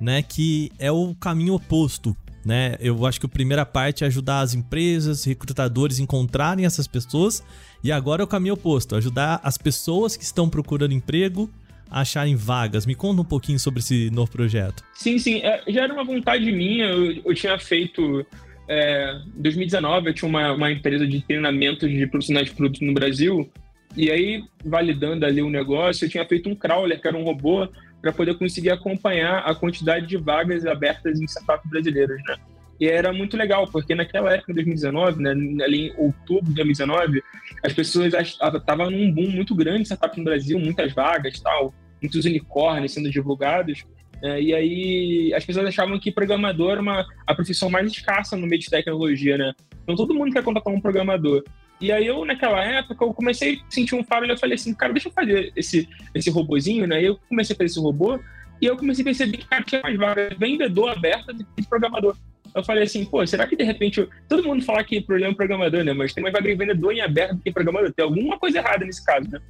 né? 0.00 0.22
Que 0.22 0.70
é 0.78 0.90
o 0.90 1.14
caminho 1.14 1.54
oposto. 1.54 2.16
Né? 2.44 2.76
Eu 2.80 3.04
acho 3.04 3.20
que 3.20 3.26
a 3.26 3.28
primeira 3.28 3.66
parte 3.66 4.04
é 4.04 4.06
ajudar 4.06 4.40
as 4.40 4.54
empresas, 4.54 5.24
recrutadores 5.24 5.98
encontrarem 5.98 6.64
essas 6.64 6.86
pessoas. 6.86 7.42
E 7.82 7.92
agora 7.92 8.22
é 8.22 8.24
o 8.24 8.28
caminho 8.28 8.54
oposto, 8.54 8.96
ajudar 8.96 9.40
as 9.42 9.58
pessoas 9.58 10.16
que 10.16 10.24
estão 10.24 10.48
procurando 10.48 10.92
emprego 10.92 11.50
a 11.90 12.00
acharem 12.00 12.36
vagas. 12.36 12.86
Me 12.86 12.94
conta 12.94 13.22
um 13.22 13.24
pouquinho 13.24 13.58
sobre 13.58 13.80
esse 13.80 14.10
novo 14.10 14.30
projeto. 14.30 14.82
Sim, 14.94 15.18
sim. 15.18 15.40
É, 15.42 15.62
já 15.68 15.82
era 15.82 15.92
uma 15.92 16.04
vontade 16.04 16.50
minha. 16.52 16.86
Eu, 16.86 17.22
eu 17.24 17.34
tinha 17.34 17.58
feito. 17.58 18.26
É, 18.68 19.18
em 19.36 19.42
2019, 19.42 20.08
eu 20.08 20.14
tinha 20.14 20.28
uma, 20.28 20.52
uma 20.52 20.70
empresa 20.70 21.06
de 21.06 21.20
treinamento 21.22 21.88
de 21.88 22.06
profissionais 22.06 22.48
de 22.48 22.54
produto 22.54 22.84
no 22.84 22.92
Brasil. 22.92 23.50
E 23.96 24.10
aí, 24.10 24.44
validando 24.64 25.24
ali 25.24 25.40
o 25.42 25.48
negócio, 25.48 26.04
eu 26.04 26.10
tinha 26.10 26.26
feito 26.26 26.48
um 26.48 26.54
crawler, 26.54 27.00
que 27.00 27.08
era 27.08 27.16
um 27.16 27.24
robô, 27.24 27.66
para 28.00 28.12
poder 28.12 28.34
conseguir 28.38 28.70
acompanhar 28.70 29.38
a 29.40 29.54
quantidade 29.54 30.06
de 30.06 30.16
vagas 30.16 30.64
abertas 30.64 31.20
em 31.20 31.24
startups 31.24 31.68
brasileiras, 31.68 32.20
né? 32.26 32.36
E 32.80 32.86
era 32.86 33.12
muito 33.12 33.36
legal, 33.36 33.66
porque 33.66 33.94
naquela 33.94 34.32
época, 34.32 34.52
em 34.52 34.54
2019, 34.54 35.20
né, 35.20 35.30
ali 35.64 35.88
em 35.88 35.94
outubro 35.96 36.48
de 36.48 36.54
2019, 36.54 37.22
as 37.64 37.72
pessoas 37.72 38.14
estavam 38.14 38.88
num 38.88 39.12
boom 39.12 39.30
muito 39.30 39.54
grande 39.54 39.78
de 39.78 39.84
startups 39.84 40.18
no 40.18 40.24
Brasil, 40.24 40.58
muitas 40.60 40.92
vagas 40.92 41.40
tal, 41.40 41.74
muitos 42.00 42.24
unicórnios 42.24 42.92
sendo 42.92 43.10
divulgados. 43.10 43.84
É, 44.22 44.40
e 44.40 44.54
aí 44.54 45.34
as 45.34 45.44
pessoas 45.44 45.66
achavam 45.66 45.98
que 45.98 46.12
programador 46.12 46.72
era 46.72 46.80
uma, 46.80 47.06
a 47.26 47.34
profissão 47.34 47.68
mais 47.68 47.90
escassa 47.90 48.36
no 48.36 48.46
meio 48.46 48.60
de 48.60 48.70
tecnologia, 48.70 49.36
né? 49.36 49.52
Então 49.82 49.96
todo 49.96 50.14
mundo 50.14 50.32
quer 50.32 50.42
contratar 50.42 50.72
um 50.72 50.80
programador. 50.80 51.42
E 51.80 51.92
aí 51.92 52.06
eu, 52.06 52.24
naquela 52.24 52.62
época, 52.64 53.04
eu 53.04 53.14
comecei 53.14 53.54
a 53.54 53.70
sentir 53.70 53.94
um 53.94 54.02
faro 54.02 54.26
e 54.26 54.30
eu 54.30 54.38
falei 54.38 54.56
assim, 54.56 54.74
cara, 54.74 54.92
deixa 54.92 55.08
eu 55.08 55.12
fazer 55.12 55.52
esse, 55.54 55.88
esse 56.14 56.30
robozinho, 56.30 56.86
né? 56.86 57.00
E 57.00 57.06
eu 57.06 57.18
comecei 57.28 57.54
a 57.54 57.56
fazer 57.56 57.66
esse 57.66 57.80
robô 57.80 58.18
e 58.60 58.66
eu 58.66 58.76
comecei 58.76 59.02
a 59.02 59.04
perceber 59.04 59.38
que 59.38 59.46
cara, 59.46 59.62
tinha 59.62 59.80
mais 59.80 59.96
vagas 59.96 60.30
de 60.30 60.36
vendedor 60.36 60.90
aberta 60.90 61.32
do 61.32 61.44
que 61.44 61.62
de 61.62 61.68
programador. 61.68 62.16
Eu 62.54 62.64
falei 62.64 62.84
assim, 62.84 63.04
pô, 63.04 63.24
será 63.26 63.46
que 63.46 63.54
de 63.54 63.62
repente. 63.62 64.00
Eu... 64.00 64.08
Todo 64.28 64.42
mundo 64.42 64.64
fala 64.64 64.82
que 64.82 65.00
problema 65.00 65.32
é 65.32 65.36
programador, 65.36 65.84
né? 65.84 65.92
Mas 65.92 66.12
tem 66.12 66.22
mais 66.22 66.32
vaga 66.32 66.48
de 66.48 66.56
vendedor 66.56 66.92
em 66.92 67.00
aberto 67.00 67.36
do 67.36 67.42
que 67.42 67.52
programador. 67.52 67.92
Tem 67.92 68.04
alguma 68.04 68.38
coisa 68.38 68.58
errada 68.58 68.84
nesse 68.84 69.04
caso, 69.04 69.28
né? 69.30 69.40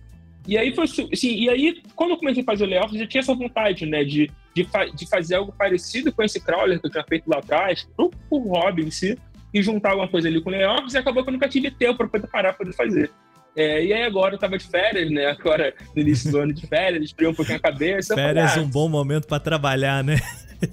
E 0.47 0.56
aí 0.56 0.75
foi 0.75 0.85
assim, 0.85 1.08
e 1.12 1.49
aí, 1.50 1.82
quando 1.94 2.12
eu 2.12 2.16
comecei 2.16 2.42
a 2.42 2.47
fazer 2.47 2.64
o 2.64 2.66
layoff, 2.66 2.94
eu 2.94 3.00
já 3.00 3.06
tinha 3.06 3.20
essa 3.20 3.35
vontade, 3.35 3.85
né, 3.85 4.02
de, 4.02 4.30
de, 4.54 4.64
fa 4.64 4.87
de 4.87 5.06
fazer 5.06 5.35
algo 5.35 5.52
parecido 5.52 6.11
com 6.11 6.23
esse 6.23 6.40
crawler 6.40 6.80
que 6.80 6.87
eu 6.87 6.90
tinha 6.90 7.04
feito 7.06 7.28
lá 7.28 7.37
atrás, 7.37 7.87
pro, 7.94 8.11
pro 8.30 8.38
hobby 8.38 8.87
em 8.87 8.90
si, 8.90 9.18
e 9.52 9.62
juntar 9.62 9.90
alguma 9.90 10.09
coisa 10.09 10.28
ali 10.28 10.40
com 10.40 10.50
o 10.50 10.52
layoffs, 10.52 10.95
e 10.95 10.99
acabou 10.99 11.23
que 11.23 11.31
eu 11.31 11.33
nunca 11.33 11.49
tive 11.49 11.71
tempo 11.71 11.99
para 11.99 12.09
poder 12.09 12.26
parar 12.26 12.52
para 12.52 12.64
poder 12.64 12.75
fazer. 12.75 13.11
É, 13.57 13.85
e 13.85 13.93
aí 13.93 14.02
agora 14.05 14.35
eu 14.35 14.38
tava 14.38 14.57
de 14.57 14.64
férias, 14.64 15.11
né? 15.11 15.26
Agora, 15.26 15.75
no 15.95 16.00
início 16.00 16.31
do 16.31 16.38
ano 16.38 16.52
de 16.52 16.67
férias, 16.67 17.02
esfriou 17.02 17.33
um 17.33 17.35
pouquinho 17.35 17.59
a 17.59 17.61
cabeça. 17.61 18.14
Férias 18.14 18.57
é 18.57 18.61
ah, 18.61 18.62
um 18.62 18.69
bom 18.69 18.88
momento 18.88 19.26
para 19.26 19.40
trabalhar, 19.40 20.05
né? 20.05 20.17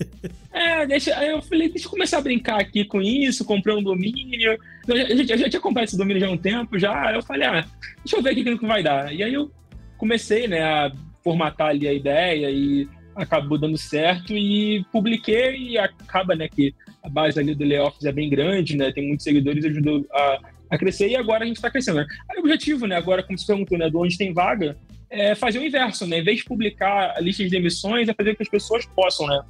é, 0.53 0.85
deixa, 0.85 1.17
aí 1.17 1.29
eu 1.29 1.41
falei, 1.41 1.69
deixa 1.69 1.87
eu 1.87 1.91
começar 1.91 2.19
a 2.19 2.21
brincar 2.21 2.59
aqui 2.59 2.85
com 2.85 3.01
isso, 3.01 3.43
comprei 3.43 3.75
um 3.75 3.81
domínio. 3.81 4.57
Eu 4.87 4.97
já, 4.97 5.03
eu 5.03 5.17
já, 5.25 5.37
já 5.37 5.49
tinha 5.49 5.59
comprado 5.59 5.85
esse 5.85 5.97
domínio 5.97 6.19
já 6.19 6.27
há 6.27 6.31
um 6.31 6.37
tempo 6.37 6.77
já. 6.77 7.07
Aí 7.07 7.15
eu 7.15 7.23
falei, 7.23 7.47
ah, 7.47 7.65
deixa 8.03 8.17
eu 8.17 8.21
ver 8.21 8.33
o 8.33 8.35
que, 8.35 8.57
que 8.57 8.67
vai 8.67 8.83
dar. 8.83 9.11
E 9.11 9.23
aí 9.23 9.33
eu 9.33 9.51
comecei, 9.97 10.47
né, 10.47 10.61
a 10.61 10.91
formatar 11.23 11.69
ali 11.69 11.87
a 11.87 11.93
ideia 11.93 12.51
e 12.51 12.87
acabou 13.15 13.57
dando 13.57 13.77
certo 13.77 14.33
e 14.33 14.85
publiquei 14.91 15.57
e 15.57 15.77
acaba, 15.79 16.35
né, 16.35 16.47
que 16.47 16.75
a 17.05 17.09
base 17.09 17.39
ali 17.39 17.53
do 17.53 17.63
Layoffs 17.63 18.03
é 18.03 18.11
bem 18.11 18.29
grande, 18.29 18.75
né, 18.75 18.91
tem 18.91 19.07
muitos 19.07 19.23
seguidores, 19.23 19.63
ajudou 19.63 20.05
a, 20.11 20.39
a 20.71 20.77
crescer 20.77 21.07
e 21.07 21.15
agora 21.15 21.43
a 21.43 21.47
gente 21.47 21.57
está 21.57 21.69
crescendo. 21.69 21.99
Né? 21.99 22.07
Aí 22.29 22.37
o 22.37 22.41
objetivo, 22.41 22.87
né, 22.87 22.95
agora 22.95 23.21
como 23.21 23.37
você 23.37 23.45
perguntou, 23.45 23.77
né, 23.77 23.89
de 23.89 23.95
onde 23.95 24.17
tem 24.17 24.33
vaga, 24.33 24.75
é 25.09 25.35
fazer 25.35 25.59
o 25.59 25.63
inverso, 25.63 26.07
né, 26.07 26.19
em 26.19 26.23
vez 26.23 26.39
de 26.39 26.45
publicar 26.45 27.13
a 27.15 27.21
lista 27.21 27.43
de 27.43 27.49
demissões, 27.49 28.09
é 28.09 28.13
fazer 28.13 28.31
com 28.31 28.37
que 28.37 28.43
as 28.43 28.49
pessoas 28.49 28.85
possam, 28.87 29.27
né, 29.27 29.41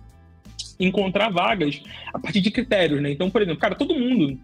encontrar 0.78 1.30
vagas 1.30 1.82
a 2.14 2.20
partir 2.20 2.42
de 2.42 2.52
critérios, 2.52 3.02
né, 3.02 3.10
então, 3.12 3.30
por 3.30 3.42
exemplo, 3.42 3.60
cara, 3.60 3.74
todo 3.74 3.98
mundo 3.98 4.38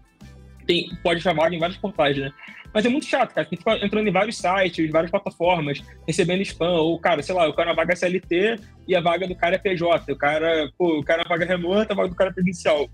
tem, 0.66 0.88
pode 1.02 1.18
achar 1.18 1.34
vaga 1.34 1.54
em 1.54 1.58
vários 1.58 1.76
portais, 1.76 2.16
né, 2.16 2.32
mas 2.72 2.86
é 2.86 2.88
muito 2.88 3.04
chato, 3.04 3.34
cara. 3.34 3.46
Tem 3.46 3.58
que 3.58 3.62
ficar 3.62 3.84
entrando 3.84 4.08
em 4.08 4.12
vários 4.12 4.38
sites, 4.38 4.90
várias 4.90 5.10
plataformas, 5.10 5.82
recebendo 6.06 6.40
spam. 6.40 6.70
Ou, 6.70 6.98
cara, 6.98 7.22
sei 7.22 7.34
lá, 7.34 7.44
eu 7.44 7.52
quero 7.52 7.68
uma 7.68 7.76
vaga 7.76 7.94
CLT 7.94 8.58
e 8.88 8.96
a 8.96 9.00
vaga 9.00 9.28
do 9.28 9.36
cara 9.36 9.56
é 9.56 9.58
PJ. 9.58 10.10
O 10.10 10.16
cara, 10.16 10.70
pô, 10.78 11.00
o 11.00 11.04
cara 11.04 11.22
é 11.22 11.28
vaga 11.28 11.44
remota, 11.44 11.92
a 11.92 11.96
vaga 11.96 12.08
do 12.08 12.14
cara 12.14 12.30
é 12.30 12.32
presencial. 12.32 12.88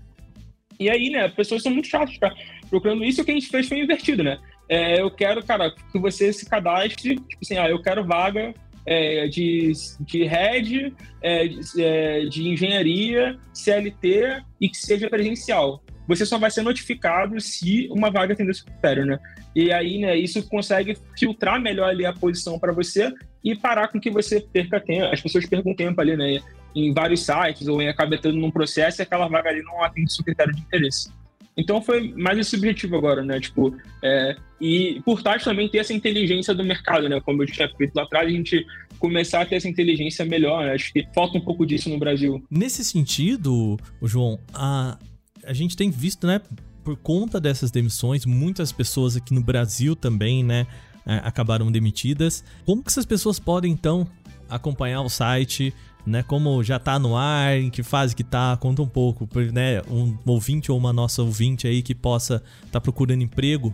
E 0.79 0.89
aí, 0.89 1.09
né, 1.09 1.25
as 1.25 1.33
pessoas 1.33 1.61
são 1.61 1.71
muito 1.71 1.87
chatas, 1.87 2.17
cara, 2.17 2.35
procurando 2.69 3.03
isso. 3.03 3.19
E 3.19 3.21
o 3.21 3.25
que 3.25 3.31
a 3.31 3.33
gente 3.33 3.49
fez 3.49 3.67
foi 3.67 3.79
invertido, 3.79 4.23
né? 4.23 4.37
É, 4.67 5.01
eu 5.01 5.11
quero, 5.11 5.43
cara, 5.43 5.71
que 5.91 5.99
você 5.99 6.31
se 6.31 6.47
cadastre, 6.47 7.15
tipo 7.15 7.39
assim, 7.41 7.57
ah, 7.57 7.69
eu 7.69 7.81
quero 7.81 8.05
vaga 8.05 8.53
é, 8.85 9.27
de, 9.27 9.71
de 9.99 10.23
head, 10.23 10.93
é, 11.21 11.47
de, 11.47 11.83
é, 11.83 12.19
de 12.25 12.47
engenharia, 12.47 13.37
CLT 13.53 14.43
e 14.61 14.69
que 14.69 14.77
seja 14.77 15.09
presencial 15.09 15.83
você 16.09 16.25
só 16.25 16.39
vai 16.39 16.49
ser 16.49 16.63
notificado 16.63 17.39
se 17.39 17.87
uma 17.91 18.09
vaga 18.09 18.33
atender 18.33 18.49
esse 18.49 18.65
critério, 18.65 19.05
né? 19.05 19.19
E 19.55 19.71
aí, 19.71 19.99
né, 19.99 20.17
isso 20.17 20.41
consegue 20.49 20.97
filtrar 21.15 21.61
melhor 21.61 21.87
ali 21.87 22.03
a 22.03 22.11
posição 22.11 22.57
para 22.57 22.73
você 22.73 23.13
e 23.43 23.55
parar 23.55 23.89
com 23.89 23.99
que 23.99 24.09
você 24.09 24.41
perca 24.41 24.79
tempo, 24.79 25.05
as 25.05 25.21
pessoas 25.21 25.45
percam 25.45 25.75
tempo 25.75 26.01
ali, 26.01 26.17
né, 26.17 26.39
em 26.75 26.93
vários 26.93 27.25
sites 27.25 27.67
ou 27.67 27.81
em 27.81 27.89
acabar 27.89 28.15
entrando 28.15 28.37
num 28.37 28.51
processo 28.51 29.01
e 29.01 29.03
aquela 29.03 29.27
vaga 29.27 29.49
ali 29.49 29.61
não 29.63 29.83
atende 29.83 30.13
seu 30.13 30.23
critério 30.23 30.53
de 30.53 30.61
interesse. 30.61 31.11
Então 31.57 31.81
foi 31.81 32.13
mais 32.13 32.37
esse 32.37 32.55
objetivo 32.55 32.95
agora, 32.95 33.23
né? 33.23 33.39
Tipo, 33.39 33.75
é, 34.01 34.35
e 34.61 35.01
por 35.03 35.21
trás 35.21 35.43
também 35.43 35.67
ter 35.67 35.79
essa 35.79 35.93
inteligência 35.93 36.53
do 36.53 36.63
mercado, 36.63 37.09
né? 37.09 37.19
Como 37.19 37.43
eu 37.43 37.47
tinha 37.47 37.67
feito 37.75 37.93
lá 37.95 38.03
atrás, 38.03 38.27
a 38.27 38.31
gente 38.31 38.65
começar 38.97 39.41
a 39.41 39.45
ter 39.45 39.55
essa 39.55 39.67
inteligência 39.67 40.23
melhor. 40.25 40.65
Né? 40.65 40.73
Acho 40.73 40.91
que 40.93 41.07
falta 41.13 41.37
um 41.37 41.41
pouco 41.41 41.65
disso 41.65 41.89
no 41.89 41.97
Brasil. 41.97 42.43
Nesse 42.49 42.83
sentido, 42.83 43.77
João, 44.03 44.39
a, 44.53 44.97
a 45.43 45.53
gente 45.53 45.75
tem 45.75 45.89
visto, 45.89 46.27
né, 46.27 46.41
por 46.83 46.97
conta 46.97 47.39
dessas 47.39 47.71
demissões, 47.71 48.25
muitas 48.25 48.71
pessoas 48.71 49.15
aqui 49.15 49.33
no 49.33 49.41
Brasil 49.41 49.95
também, 49.95 50.43
né, 50.43 50.67
é, 51.05 51.15
acabaram 51.23 51.71
demitidas. 51.71 52.43
Como 52.65 52.83
que 52.83 52.89
essas 52.89 53.05
pessoas 53.05 53.39
podem 53.39 53.71
então 53.71 54.07
acompanhar 54.49 55.01
o 55.01 55.09
site, 55.09 55.73
né, 56.05 56.23
como 56.23 56.63
já 56.63 56.79
tá 56.79 56.97
no 56.97 57.15
ar, 57.15 57.57
em 57.57 57.69
que 57.69 57.83
fase 57.83 58.15
que 58.15 58.23
tá, 58.23 58.57
conta 58.57 58.81
um 58.81 58.87
pouco, 58.87 59.27
né, 59.51 59.81
um 59.89 60.17
ouvinte 60.25 60.71
ou 60.71 60.77
uma 60.77 60.93
nossa 60.93 61.21
ouvinte 61.21 61.67
aí 61.67 61.81
que 61.81 61.93
possa 61.93 62.35
estar 62.35 62.71
tá 62.71 62.81
procurando 62.81 63.21
emprego 63.21 63.73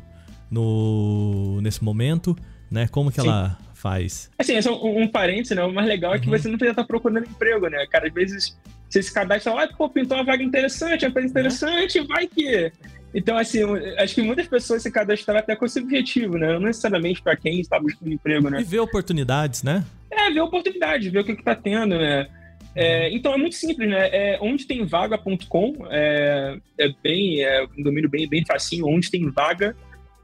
no 0.49 1.59
nesse 1.61 1.83
momento, 1.83 2.35
né, 2.69 2.87
como 2.87 3.11
que 3.11 3.21
Sim. 3.21 3.27
ela 3.27 3.57
faz? 3.73 4.29
Assim, 4.37 4.53
é 4.53 4.71
um, 4.71 5.03
um 5.03 5.07
parênteses, 5.07 5.55
né, 5.55 5.63
o 5.63 5.73
mais 5.73 5.87
legal 5.87 6.13
é 6.13 6.19
que 6.19 6.27
uhum. 6.29 6.37
você 6.37 6.47
não 6.47 6.57
precisa 6.57 6.71
estar 6.71 6.83
tá 6.83 6.87
procurando 6.87 7.27
emprego, 7.27 7.67
né, 7.67 7.85
cara, 7.87 8.07
às 8.07 8.13
vezes 8.13 8.57
você 8.89 9.03
se 9.03 9.13
cadastra 9.13 9.53
lá, 9.53 9.67
pô, 9.67 9.89
pintou 9.89 10.17
uma 10.17 10.23
vaga 10.23 10.43
interessante, 10.43 11.05
uma 11.05 11.09
empresa 11.09 11.29
interessante, 11.29 12.01
vai 12.01 12.27
que. 12.27 12.71
Então, 13.15 13.37
assim, 13.37 13.61
acho 13.97 14.13
que 14.13 14.21
muitas 14.21 14.45
pessoas 14.45 14.83
se 14.83 14.91
cadastraram 14.91 15.39
até 15.39 15.55
com 15.55 15.65
esse 15.65 15.79
objetivo, 15.79 16.37
né? 16.37 16.51
Não 16.51 16.59
necessariamente 16.59 17.21
para 17.21 17.37
quem 17.37 17.61
está 17.61 17.79
buscando 17.79 18.11
emprego, 18.11 18.49
né? 18.49 18.59
E 18.59 18.63
ver 18.65 18.79
oportunidades, 18.79 19.63
né? 19.63 19.85
É, 20.11 20.29
ver 20.29 20.41
oportunidades, 20.41 21.09
ver 21.09 21.19
o 21.19 21.23
que, 21.23 21.31
está 21.31 21.55
tendo, 21.55 21.97
né? 21.97 22.27
É, 22.75 23.09
então 23.15 23.33
é 23.33 23.37
muito 23.37 23.55
simples, 23.55 23.89
né? 23.89 24.09
É, 24.11 24.37
onde 24.41 24.67
tem 24.67 24.85
vaga.com 24.85 25.87
é, 25.89 26.57
é 26.77 26.89
bem, 27.01 27.41
é 27.41 27.65
um 27.77 27.83
domínio 27.83 28.09
bem, 28.09 28.27
bem 28.27 28.43
facinho, 28.45 28.85
onde 28.85 29.09
tem 29.09 29.29
vaga 29.31 29.73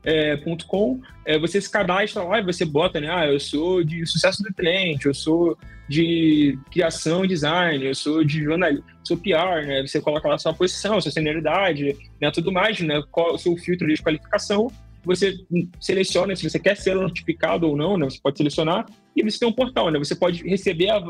é, 0.04 0.38
.com, 0.68 1.00
é, 1.26 1.38
você 1.38 1.62
se 1.62 1.70
cadastra 1.70 2.24
lá 2.24 2.40
e 2.40 2.44
você 2.44 2.66
bota, 2.66 3.00
né? 3.00 3.10
Ah, 3.12 3.28
eu 3.28 3.40
sou 3.40 3.84
de 3.84 4.06
sucesso 4.06 4.42
do 4.44 4.54
cliente, 4.54 5.06
eu 5.06 5.14
sou 5.14 5.58
de 5.88 6.58
criação 6.72 7.24
e 7.24 7.28
design, 7.28 7.86
eu 7.86 7.94
sou 7.94 8.24
de 8.24 8.44
jornalismo, 8.44 8.86
sou 9.04 9.18
PR, 9.18 9.66
né? 9.66 9.82
Você 9.86 10.02
coloca 10.02 10.28
lá 10.28 10.38
sua 10.38 10.54
posição, 10.54 11.00
sua 11.00 11.12
senioridade, 11.12 11.96
né? 12.20 12.32
Tudo 12.32 12.52
mais, 12.52 12.80
né? 12.80 13.04
Qual 13.12 13.34
o 13.34 13.38
seu 13.38 13.56
filtro 13.58 13.88
de 13.88 14.02
qualificação. 14.02 14.72
Você 15.04 15.36
seleciona 15.80 16.36
se 16.36 16.48
você 16.48 16.60
quer 16.60 16.78
ser 16.78 16.96
notificado 16.96 17.68
ou 17.68 17.76
não, 17.76 17.98
né? 17.98 18.06
Você 18.06 18.20
pode 18.22 18.38
selecionar 18.38 18.86
e 19.16 19.24
você 19.24 19.40
tem 19.40 19.48
um 19.48 19.54
portal, 19.54 19.90
né? 19.90 19.98
Você 19.98 20.16
pode 20.16 20.48
receber, 20.48 20.90
a, 20.92 21.04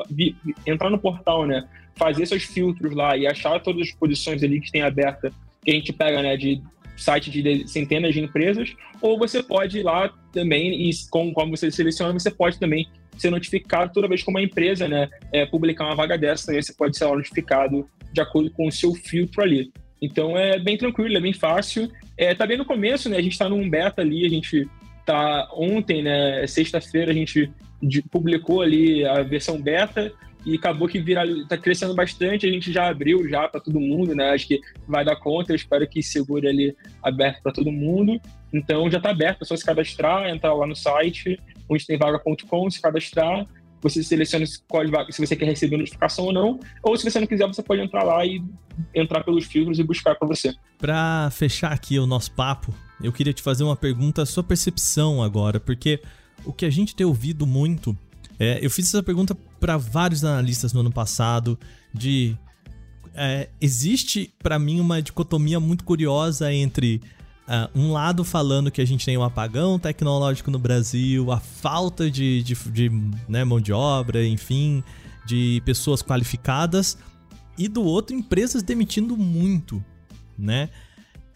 entrar 0.66 0.90
no 0.90 0.98
portal, 0.98 1.46
né? 1.46 1.68
Fazer 1.96 2.26
seus 2.26 2.44
filtros 2.44 2.96
lá 2.96 3.18
e 3.18 3.28
achar 3.28 3.60
todas 3.60 3.90
as 3.90 3.94
posições 3.94 4.42
ali 4.44 4.62
que 4.62 4.72
tem 4.72 4.82
aberta 4.82 5.32
que 5.64 5.72
a 5.72 5.74
gente 5.74 5.94
pega, 5.94 6.22
né? 6.22 6.36
De 6.38 6.62
site 7.02 7.30
de 7.30 7.68
centenas 7.68 8.14
de 8.14 8.22
empresas, 8.22 8.74
ou 9.02 9.18
você 9.18 9.42
pode 9.42 9.80
ir 9.80 9.84
lá 9.84 10.14
também, 10.32 10.90
e 10.90 10.92
com, 11.10 11.34
como 11.34 11.56
você 11.56 11.72
seleciona, 11.72 12.14
você 12.14 12.32
pode 12.32 12.60
também 12.60 12.88
ser 13.18 13.30
notificado 13.30 13.92
toda 13.94 14.08
vez 14.08 14.24
que 14.24 14.30
uma 14.30 14.42
empresa 14.42 14.88
né, 14.88 15.10
é, 15.32 15.46
publicar 15.46 15.86
uma 15.86 15.96
vaga 15.96 16.18
dessa, 16.18 16.48
também 16.48 16.62
você 16.62 16.74
pode 16.74 16.98
ser 16.98 17.06
notificado 17.06 17.88
de 18.14 18.22
acordo 18.22 18.52
com 18.52 18.68
o 18.68 18.72
seu 18.72 18.94
filtro 18.94 19.42
ali. 19.42 19.72
Então 20.02 20.38
é 20.38 20.58
bem 20.58 20.78
tranquilo, 20.78 21.16
é 21.16 21.22
bem 21.22 21.34
fácil. 21.34 21.92
É, 22.18 22.34
tá 22.34 22.48
bem 22.48 22.58
no 22.58 22.66
começo, 22.66 23.08
né? 23.08 23.18
A 23.18 23.22
gente 23.22 23.34
está 23.34 23.48
num 23.48 23.70
beta 23.70 24.02
ali, 24.02 24.26
a 24.26 24.30
gente 24.30 24.68
tá 25.06 25.48
ontem, 25.54 26.02
né? 26.02 26.46
Sexta-feira 26.48 27.12
a 27.12 27.14
gente 27.14 27.52
publicou 28.10 28.62
ali 28.62 29.06
a 29.06 29.22
versão 29.22 29.62
beta 29.62 30.12
e 30.46 30.56
acabou 30.56 30.88
que 30.88 31.00
virar, 31.00 31.26
tá 31.48 31.58
crescendo 31.58 31.94
bastante, 31.94 32.48
a 32.48 32.52
gente 32.52 32.72
já 32.72 32.88
abriu 32.90 33.28
já 33.30 33.48
para 33.48 33.62
todo 33.62 33.80
mundo, 33.80 34.16
né? 34.16 34.32
Acho 34.32 34.48
que 34.48 34.62
vai 34.88 35.06
dar 35.06 35.16
conta, 35.16 35.52
eu 35.52 35.56
espero 35.56 35.88
que 35.88 36.02
segure 36.02 36.48
ali 36.48 36.76
aberto 37.04 37.42
para 37.44 37.52
todo 37.52 37.72
mundo. 37.72 38.20
Então 38.52 38.90
já 38.90 38.98
está 38.98 39.12
aberto, 39.12 39.44
é 39.44 39.46
só 39.46 39.56
se 39.56 39.66
cadastrar, 39.66 40.30
entrar 40.30 40.54
lá 40.54 40.66
no 40.66 40.76
site, 40.76 41.40
onde 41.70 41.86
tem 41.86 41.98
vaga.com, 41.98 42.70
se 42.70 42.82
cadastrar, 42.82 43.46
você 43.82 44.04
seleciona 44.04 44.46
se 44.46 44.62
você 45.18 45.36
quer 45.36 45.46
receber 45.46 45.78
notificação 45.78 46.26
ou 46.26 46.34
não, 46.34 46.60
ou 46.84 46.96
se 46.96 47.10
você 47.10 47.20
não 47.20 47.28
quiser, 47.28 47.48
você 47.48 47.64
pode 47.64 47.82
entrar 47.82 48.04
lá 48.04 48.26
e 48.26 48.44
entrar 48.94 49.24
pelos 49.24 49.46
filtros 49.46 49.80
e 49.80 49.84
buscar 49.84 50.16
para 50.16 50.28
você. 50.28 50.54
Para 50.78 51.30
fechar 51.32 51.72
aqui 51.72 51.98
o 51.98 52.06
nosso 52.06 52.32
papo, 52.32 52.74
eu 53.02 53.12
queria 53.12 53.34
te 53.34 53.42
fazer 53.42 53.64
uma 53.64 53.76
pergunta, 53.76 54.22
a 54.22 54.26
sua 54.26 54.44
percepção 54.44 55.22
agora, 55.22 55.60
porque 55.60 56.00
o 56.46 56.54
que 56.54 56.66
a 56.66 56.70
gente 56.70 56.96
tem 56.96 57.06
ouvido 57.06 57.48
muito 57.48 57.98
é, 58.42 58.58
eu 58.60 58.72
fiz 58.72 58.88
essa 58.88 59.04
pergunta 59.04 59.38
para 59.60 59.78
vários 59.78 60.26
analistas 60.26 60.74
no 60.74 60.80
ano 60.80 60.92
passado 60.92 61.60
de 61.94 62.36
é, 63.14 63.48
existe 63.62 64.34
para 64.42 64.58
mim 64.58 64.80
uma 64.80 65.00
dicotomia 65.00 65.60
muito 65.60 65.84
curiosa 65.84 66.52
entre 66.52 67.00
uh, 67.48 67.80
um 67.80 67.92
lado 67.92 68.24
falando 68.24 68.72
que 68.72 68.82
a 68.82 68.86
gente 68.86 69.06
tem 69.06 69.16
um 69.16 69.22
apagão 69.22 69.78
tecnológico 69.78 70.50
no 70.50 70.58
Brasil, 70.58 71.32
a 71.32 71.40
falta 71.40 72.10
de, 72.10 72.42
de, 72.42 72.56
de 72.72 72.90
né, 73.30 73.44
mão 73.44 73.62
de 73.62 73.72
obra, 73.72 74.26
enfim, 74.26 74.84
de 75.24 75.62
pessoas 75.64 76.02
qualificadas, 76.02 76.98
e 77.60 77.68
do 77.68 77.84
outro 77.84 78.16
empresas 78.16 78.64
demitindo 78.64 79.16
muito, 79.16 79.86
né? 80.36 80.68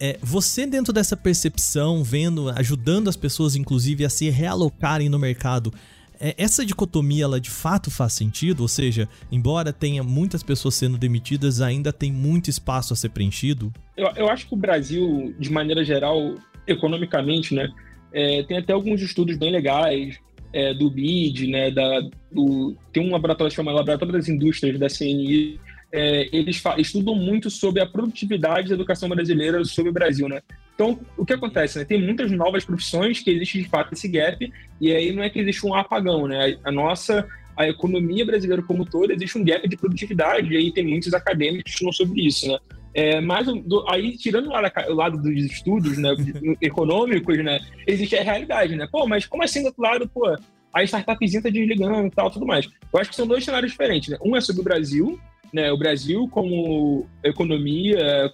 É, 0.00 0.18
você 0.20 0.66
dentro 0.66 0.92
dessa 0.92 1.16
percepção, 1.16 2.02
vendo, 2.02 2.50
ajudando 2.50 3.08
as 3.08 3.16
pessoas 3.16 3.54
inclusive 3.54 4.04
a 4.04 4.10
se 4.10 4.28
realocarem 4.28 5.08
no 5.08 5.20
mercado, 5.20 5.72
essa 6.18 6.64
dicotomia 6.64 7.24
ela 7.24 7.40
de 7.40 7.50
fato 7.50 7.90
faz 7.90 8.12
sentido, 8.12 8.60
ou 8.60 8.68
seja, 8.68 9.08
embora 9.30 9.72
tenha 9.72 10.02
muitas 10.02 10.42
pessoas 10.42 10.74
sendo 10.74 10.96
demitidas, 10.98 11.60
ainda 11.60 11.92
tem 11.92 12.12
muito 12.12 12.50
espaço 12.50 12.92
a 12.92 12.96
ser 12.96 13.10
preenchido? 13.10 13.72
Eu, 13.96 14.08
eu 14.16 14.28
acho 14.28 14.46
que 14.48 14.54
o 14.54 14.56
Brasil, 14.56 15.34
de 15.38 15.50
maneira 15.50 15.84
geral, 15.84 16.34
economicamente, 16.66 17.54
né, 17.54 17.68
É, 18.12 18.42
tem 18.44 18.56
até 18.56 18.72
alguns 18.72 19.02
estudos 19.02 19.36
bem 19.36 19.50
legais 19.50 20.18
é, 20.52 20.72
do 20.72 20.88
BID, 20.88 21.48
né, 21.48 21.70
da, 21.70 22.00
do, 22.32 22.74
tem 22.92 23.06
um 23.06 23.12
laboratório 23.12 23.52
chamado 23.52 23.74
Laboratório 23.74 24.12
das 24.12 24.28
Indústrias, 24.28 24.78
da 24.78 24.88
CNI, 24.88 25.60
é, 25.92 26.28
eles 26.32 26.62
estudam 26.78 27.14
muito 27.14 27.50
sobre 27.50 27.82
a 27.82 27.86
produtividade 27.86 28.68
da 28.68 28.74
educação 28.74 29.08
brasileira 29.08 29.62
sobre 29.64 29.90
o 29.90 29.92
Brasil, 29.92 30.28
né? 30.28 30.40
Então, 30.76 31.00
o 31.16 31.24
que 31.24 31.32
acontece? 31.32 31.78
Né? 31.78 31.86
Tem 31.86 32.00
muitas 32.00 32.30
novas 32.30 32.62
profissões 32.62 33.20
que 33.20 33.30
existe 33.30 33.62
de 33.62 33.68
fato 33.68 33.94
esse 33.94 34.06
gap, 34.06 34.52
e 34.78 34.92
aí 34.92 35.10
não 35.10 35.22
é 35.22 35.30
que 35.30 35.38
existe 35.38 35.66
um 35.66 35.74
apagão, 35.74 36.28
né? 36.28 36.58
A 36.62 36.70
nossa 36.70 37.26
a 37.56 37.66
economia 37.66 38.26
brasileira 38.26 38.62
como 38.62 38.84
toda, 38.84 39.14
existe 39.14 39.38
um 39.38 39.44
gap 39.44 39.66
de 39.66 39.78
produtividade, 39.78 40.52
e 40.52 40.56
aí 40.58 40.70
tem 40.70 40.86
muitos 40.86 41.14
acadêmicos 41.14 41.62
que 41.62 41.70
estudam 41.70 41.92
sobre 41.92 42.26
isso, 42.26 42.46
né? 42.46 42.58
É, 42.92 43.20
mas 43.20 43.46
do, 43.46 43.84
aí, 43.90 44.16
tirando 44.18 44.50
lado, 44.50 44.70
o 44.88 44.94
lado 44.94 45.22
dos 45.22 45.32
estudos 45.32 45.96
né, 45.96 46.14
econômicos, 46.60 47.36
né, 47.42 47.58
existe 47.86 48.16
a 48.16 48.22
realidade, 48.22 48.76
né? 48.76 48.86
Pô, 48.90 49.06
mas 49.06 49.24
como 49.24 49.42
assim 49.42 49.62
do 49.62 49.66
outro 49.66 49.82
lado, 49.82 50.08
pô, 50.08 50.36
a 50.72 50.82
startupzinha 50.82 51.42
tá 51.42 51.48
desligando 51.48 52.06
e 52.06 52.10
tal, 52.10 52.30
tudo 52.30 52.46
mais. 52.46 52.68
Eu 52.92 53.00
acho 53.00 53.08
que 53.08 53.16
são 53.16 53.26
dois 53.26 53.44
cenários 53.44 53.72
diferentes, 53.72 54.10
né? 54.10 54.18
Um 54.22 54.36
é 54.36 54.40
sobre 54.42 54.60
o 54.60 54.64
Brasil, 54.64 55.18
né? 55.52 55.72
O 55.72 55.78
Brasil 55.78 56.28
como 56.28 57.06
economia, 57.24 58.30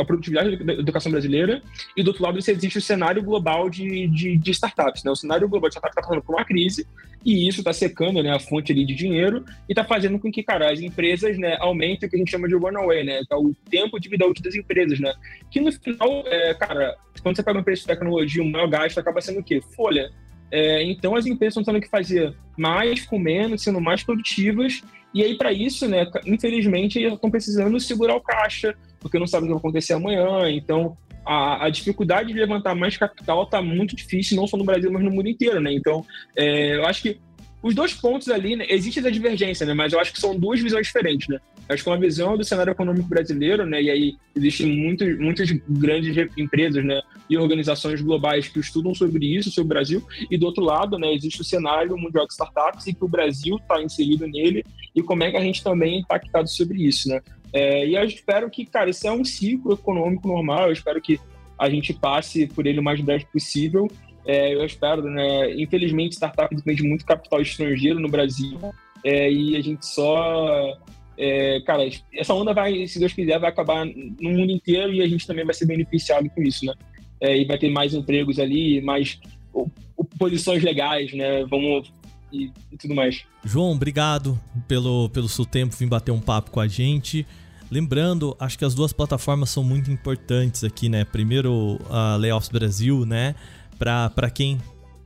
a 0.00 0.04
produtividade 0.04 0.56
da 0.56 0.72
educação 0.74 1.10
brasileira, 1.10 1.62
e 1.96 2.02
do 2.02 2.08
outro 2.08 2.22
lado 2.22 2.38
existe 2.38 2.78
o 2.78 2.82
cenário 2.82 3.22
global 3.22 3.68
de, 3.68 4.06
de, 4.08 4.36
de 4.36 4.50
startups. 4.50 5.04
Né? 5.04 5.10
O 5.10 5.16
cenário 5.16 5.48
global 5.48 5.68
de 5.68 5.74
startups 5.74 5.96
está 5.96 6.08
passando 6.08 6.24
por 6.24 6.34
uma 6.34 6.44
crise, 6.44 6.86
e 7.24 7.48
isso 7.48 7.60
está 7.60 7.72
secando 7.72 8.22
né, 8.22 8.34
a 8.34 8.38
fonte 8.38 8.72
ali 8.72 8.84
de 8.84 8.94
dinheiro 8.94 9.44
e 9.68 9.72
está 9.72 9.84
fazendo 9.84 10.18
com 10.18 10.30
que, 10.30 10.42
cara, 10.42 10.72
as 10.72 10.80
empresas 10.80 11.38
né, 11.38 11.56
aumentem 11.60 12.06
o 12.06 12.10
que 12.10 12.16
a 12.16 12.18
gente 12.18 12.30
chama 12.30 12.48
de 12.48 12.54
runaway, 12.54 13.04
né? 13.04 13.20
É 13.30 13.36
o 13.36 13.54
tempo 13.70 13.98
de 14.00 14.08
vida 14.08 14.26
útil 14.26 14.42
das 14.42 14.54
empresas, 14.54 14.98
né? 14.98 15.12
Que 15.50 15.60
no 15.60 15.70
final, 15.72 16.24
é, 16.26 16.54
cara, 16.54 16.96
quando 17.22 17.36
você 17.36 17.42
pega 17.42 17.56
uma 17.56 17.60
empresa 17.60 17.82
de 17.82 17.86
tecnologia, 17.86 18.42
o 18.42 18.50
maior 18.50 18.68
gasto 18.68 18.98
acaba 18.98 19.20
sendo 19.20 19.40
o 19.40 19.44
quê? 19.44 19.60
Folha. 19.76 20.10
É, 20.50 20.82
então 20.82 21.14
as 21.14 21.24
empresas 21.24 21.56
estão 21.56 21.72
tendo 21.72 21.82
que 21.82 21.88
fazer 21.88 22.34
mais 22.58 23.06
com 23.06 23.18
menos, 23.18 23.62
sendo 23.62 23.80
mais 23.80 24.02
produtivas, 24.02 24.82
e 25.14 25.22
aí 25.22 25.36
para 25.36 25.52
isso, 25.52 25.88
né, 25.88 26.06
infelizmente, 26.26 27.00
estão 27.00 27.30
precisando 27.30 27.78
segurar 27.78 28.16
o 28.16 28.20
caixa, 28.20 28.74
porque 29.02 29.18
não 29.18 29.26
sabem 29.26 29.44
o 29.44 29.48
que 29.48 29.54
vai 29.54 29.58
acontecer 29.58 29.92
amanhã. 29.94 30.48
Então, 30.50 30.96
a, 31.26 31.66
a, 31.66 31.70
dificuldade 31.70 32.32
de 32.32 32.38
levantar 32.38 32.74
mais 32.74 32.96
capital 32.96 33.42
está 33.42 33.60
muito 33.60 33.94
difícil, 33.94 34.36
não 34.36 34.46
só 34.46 34.56
no 34.56 34.64
Brasil, 34.64 34.90
mas 34.90 35.02
no 35.02 35.10
mundo 35.10 35.28
inteiro, 35.28 35.60
né? 35.60 35.72
Então, 35.72 36.04
é, 36.36 36.76
eu 36.76 36.86
acho 36.86 37.02
que 37.02 37.20
os 37.62 37.74
dois 37.74 37.94
pontos 37.94 38.28
ali, 38.28 38.56
né, 38.56 38.66
existe 38.68 38.98
essa 38.98 39.10
divergência, 39.10 39.64
né? 39.64 39.72
Mas 39.72 39.92
eu 39.92 40.00
acho 40.00 40.12
que 40.12 40.20
são 40.20 40.36
duas 40.36 40.60
visões 40.60 40.86
diferentes, 40.86 41.28
né? 41.28 41.38
Eu 41.68 41.74
acho 41.74 41.84
que 41.84 41.88
uma 41.88 41.98
visão 41.98 42.36
do 42.36 42.44
cenário 42.44 42.72
econômico 42.72 43.08
brasileiro, 43.08 43.64
né? 43.64 43.80
E 43.80 43.90
aí 43.90 44.16
existem 44.34 44.76
muitos, 44.76 45.18
muitas 45.18 45.50
grandes 45.68 46.16
empresas, 46.36 46.84
né? 46.84 47.00
E 47.30 47.38
organizações 47.38 48.00
globais 48.00 48.48
que 48.48 48.58
estudam 48.58 48.94
sobre 48.94 49.26
isso, 49.26 49.50
sobre 49.50 49.66
o 49.66 49.68
Brasil. 49.68 50.06
E 50.30 50.36
do 50.36 50.46
outro 50.46 50.64
lado, 50.64 50.98
né? 50.98 51.14
Existe 51.14 51.40
o 51.40 51.44
cenário 51.44 51.96
mundial 51.96 52.26
de 52.26 52.32
startups 52.32 52.86
e 52.88 52.94
que 52.94 53.04
o 53.04 53.08
Brasil 53.08 53.56
está 53.56 53.80
inserido 53.80 54.26
nele 54.26 54.64
e 54.94 55.02
como 55.02 55.22
é 55.22 55.30
que 55.30 55.36
a 55.36 55.40
gente 55.40 55.62
também 55.62 55.96
é 55.96 55.98
impactado 56.00 56.48
sobre 56.48 56.82
isso, 56.82 57.08
né? 57.08 57.20
É, 57.52 57.86
e 57.86 57.94
eu 57.94 58.04
espero 58.04 58.50
que, 58.50 58.64
cara, 58.64 58.90
isso 58.90 59.06
é 59.06 59.12
um 59.12 59.24
ciclo 59.24 59.74
econômico 59.74 60.26
normal. 60.26 60.66
Eu 60.66 60.72
espero 60.72 61.00
que 61.00 61.20
a 61.58 61.68
gente 61.70 61.92
passe 61.92 62.46
por 62.46 62.66
ele 62.66 62.80
o 62.80 62.82
mais 62.82 63.00
breve 63.00 63.26
possível. 63.26 63.88
É, 64.24 64.54
eu 64.54 64.64
espero, 64.64 65.02
né? 65.02 65.54
Infelizmente, 65.54 66.14
startup 66.14 66.54
depende 66.54 66.82
muito 66.82 67.04
capital 67.04 67.40
estrangeiro 67.40 67.98
no 67.98 68.08
Brasil. 68.08 68.58
É, 69.04 69.30
e 69.30 69.56
a 69.56 69.60
gente 69.60 69.84
só. 69.86 70.78
É, 71.18 71.60
cara, 71.66 71.88
essa 72.14 72.32
onda 72.32 72.54
vai, 72.54 72.86
se 72.86 72.98
Deus 72.98 73.12
quiser, 73.12 73.38
vai 73.38 73.50
acabar 73.50 73.84
no 73.84 74.30
mundo 74.30 74.50
inteiro 74.50 74.92
e 74.92 75.02
a 75.02 75.08
gente 75.08 75.26
também 75.26 75.44
vai 75.44 75.54
ser 75.54 75.66
beneficiado 75.66 76.28
com 76.30 76.42
isso, 76.42 76.64
né? 76.64 76.74
É, 77.20 77.36
e 77.36 77.44
vai 77.44 77.58
ter 77.58 77.70
mais 77.70 77.94
empregos 77.94 78.38
ali, 78.38 78.80
mais 78.80 79.20
posições 80.18 80.62
legais, 80.62 81.12
né? 81.12 81.44
Vamos 81.44 81.92
e, 82.32 82.50
e, 82.72 82.76
tudo 82.76 82.94
mais. 82.94 83.24
João, 83.44 83.72
obrigado 83.72 84.40
pelo, 84.66 85.08
pelo 85.10 85.28
seu 85.28 85.44
tempo, 85.44 85.76
vir 85.76 85.86
bater 85.86 86.10
um 86.10 86.20
papo 86.20 86.50
com 86.50 86.60
a 86.60 86.66
gente. 86.66 87.26
Lembrando, 87.70 88.36
acho 88.38 88.58
que 88.58 88.64
as 88.64 88.74
duas 88.74 88.92
plataformas 88.92 89.50
são 89.50 89.62
muito 89.62 89.90
importantes 89.90 90.64
aqui, 90.64 90.88
né? 90.88 91.04
Primeiro, 91.04 91.78
a 91.88 92.16
Layoffs 92.16 92.50
Brasil, 92.50 93.06
né? 93.06 93.34
Para 93.82 94.30
quem 94.30 94.60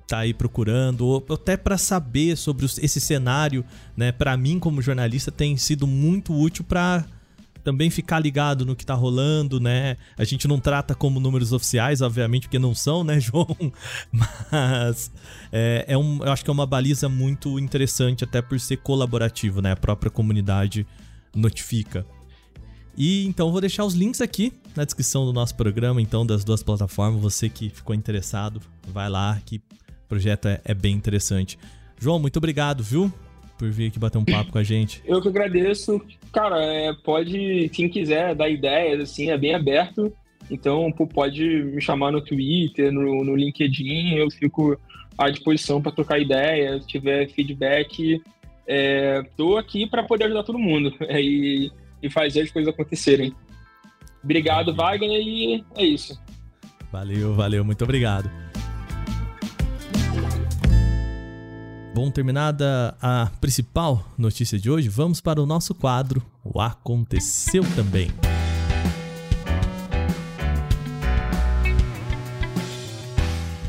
tá 0.06 0.18
aí 0.18 0.34
procurando, 0.34 1.06
ou 1.06 1.26
até 1.30 1.56
para 1.56 1.78
saber 1.78 2.36
sobre 2.36 2.66
esse 2.66 3.00
cenário, 3.00 3.64
né? 3.96 4.12
Para 4.12 4.36
mim, 4.36 4.58
como 4.58 4.82
jornalista, 4.82 5.32
tem 5.32 5.56
sido 5.56 5.86
muito 5.86 6.34
útil 6.34 6.62
para 6.62 7.04
também 7.64 7.90
ficar 7.90 8.20
ligado 8.20 8.64
no 8.64 8.76
que 8.76 8.86
tá 8.86 8.94
rolando, 8.94 9.58
né? 9.58 9.96
A 10.16 10.24
gente 10.24 10.46
não 10.46 10.60
trata 10.60 10.94
como 10.94 11.18
números 11.18 11.52
oficiais, 11.52 12.00
obviamente, 12.00 12.42
porque 12.42 12.58
não 12.58 12.74
são, 12.74 13.02
né, 13.02 13.18
João? 13.20 13.56
Mas 14.12 15.10
é, 15.50 15.84
é 15.88 15.98
um, 15.98 16.22
eu 16.22 16.30
acho 16.30 16.44
que 16.44 16.50
é 16.50 16.52
uma 16.52 16.66
baliza 16.66 17.08
muito 17.08 17.58
interessante, 17.58 18.22
até 18.22 18.40
por 18.40 18.60
ser 18.60 18.76
colaborativo, 18.76 19.60
né? 19.60 19.72
A 19.72 19.76
própria 19.76 20.10
comunidade 20.10 20.86
notifica. 21.34 22.06
E 22.96 23.26
então 23.26 23.50
vou 23.50 23.60
deixar 23.60 23.84
os 23.84 23.94
links 23.94 24.20
aqui 24.20 24.52
na 24.74 24.84
descrição 24.84 25.24
do 25.24 25.32
nosso 25.32 25.54
programa, 25.54 26.00
então, 26.00 26.24
das 26.24 26.44
duas 26.44 26.62
plataformas. 26.62 27.20
Você 27.20 27.48
que 27.48 27.68
ficou 27.68 27.94
interessado, 27.94 28.60
vai 28.88 29.08
lá, 29.08 29.40
que 29.44 29.56
o 29.56 30.08
projeto 30.08 30.48
é, 30.48 30.60
é 30.64 30.74
bem 30.74 30.94
interessante. 30.94 31.58
João, 31.98 32.18
muito 32.18 32.36
obrigado, 32.38 32.82
viu? 32.82 33.12
por 33.58 33.70
vir 33.70 33.88
aqui 33.88 33.98
bater 33.98 34.18
um 34.18 34.24
papo 34.24 34.52
com 34.52 34.58
a 34.58 34.62
gente. 34.62 35.02
Eu 35.04 35.20
que 35.20 35.28
agradeço. 35.28 36.00
Cara, 36.32 36.62
é, 36.62 36.92
pode, 36.92 37.70
quem 37.72 37.88
quiser 37.88 38.34
dar 38.34 38.48
ideias, 38.48 39.00
assim, 39.00 39.30
é 39.30 39.38
bem 39.38 39.54
aberto. 39.54 40.12
Então, 40.50 40.92
pô, 40.92 41.06
pode 41.06 41.42
me 41.42 41.80
chamar 41.80 42.12
no 42.12 42.20
Twitter, 42.20 42.92
no, 42.92 43.24
no 43.24 43.34
LinkedIn, 43.34 44.14
eu 44.14 44.30
fico 44.30 44.78
à 45.18 45.28
disposição 45.30 45.80
para 45.82 45.92
trocar 45.92 46.20
ideias, 46.20 46.82
se 46.82 46.88
tiver 46.88 47.28
feedback. 47.28 48.22
É, 48.68 49.22
aqui 49.58 49.86
para 49.86 50.02
poder 50.02 50.24
ajudar 50.24 50.42
todo 50.42 50.58
mundo 50.58 50.92
é, 51.06 51.22
e, 51.22 51.70
e 52.02 52.10
fazer 52.10 52.42
as 52.42 52.50
coisas 52.50 52.72
acontecerem. 52.72 53.34
Obrigado, 54.22 54.74
Wagner, 54.74 55.20
e 55.20 55.64
é 55.76 55.84
isso. 55.84 56.20
Valeu, 56.90 57.34
valeu, 57.34 57.64
muito 57.64 57.84
obrigado. 57.84 58.30
Bom, 61.94 62.10
terminada 62.10 62.94
a 63.00 63.30
principal 63.40 64.06
notícia 64.18 64.58
de 64.58 64.70
hoje, 64.70 64.88
vamos 64.88 65.20
para 65.20 65.40
o 65.40 65.46
nosso 65.46 65.74
quadro 65.74 66.22
O 66.44 66.60
Aconteceu 66.60 67.62
Também. 67.74 68.10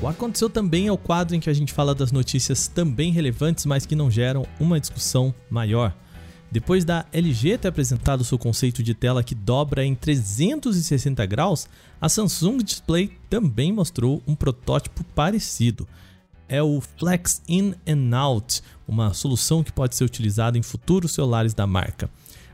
O 0.01 0.07
Aconteceu 0.07 0.49
Também 0.49 0.87
é 0.87 0.91
o 0.91 0.97
quadro 0.97 1.35
em 1.35 1.39
que 1.39 1.49
a 1.49 1.53
gente 1.53 1.71
fala 1.71 1.95
das 1.95 2.11
notícias 2.11 2.67
também 2.67 3.11
relevantes, 3.11 3.65
mas 3.65 3.85
que 3.85 3.95
não 3.95 4.11
geram 4.11 4.45
uma 4.59 4.79
discussão 4.79 5.33
maior. 5.49 5.93
Depois 6.51 6.85
da 6.85 7.05
LG 7.11 7.57
ter 7.57 7.67
apresentado 7.67 8.23
seu 8.23 8.37
conceito 8.37 8.81
de 8.81 8.93
tela 8.93 9.23
que 9.23 9.35
dobra 9.35 9.83
em 9.83 9.93
360 9.93 11.25
graus, 11.25 11.67
a 11.99 12.07
Samsung 12.07 12.57
Display 12.59 13.11
também 13.29 13.71
mostrou 13.73 14.23
um 14.25 14.33
protótipo 14.33 15.03
parecido 15.15 15.87
é 16.47 16.61
o 16.61 16.81
Flex 16.81 17.41
In 17.47 17.73
and 17.87 18.15
Out, 18.15 18.61
uma 18.87 19.13
solução 19.13 19.63
que 19.63 19.71
pode 19.71 19.95
ser 19.95 20.03
utilizada 20.03 20.57
em 20.57 20.61
futuros 20.61 21.11
celulares 21.11 21.53
da 21.53 21.67
marca. 21.67 22.09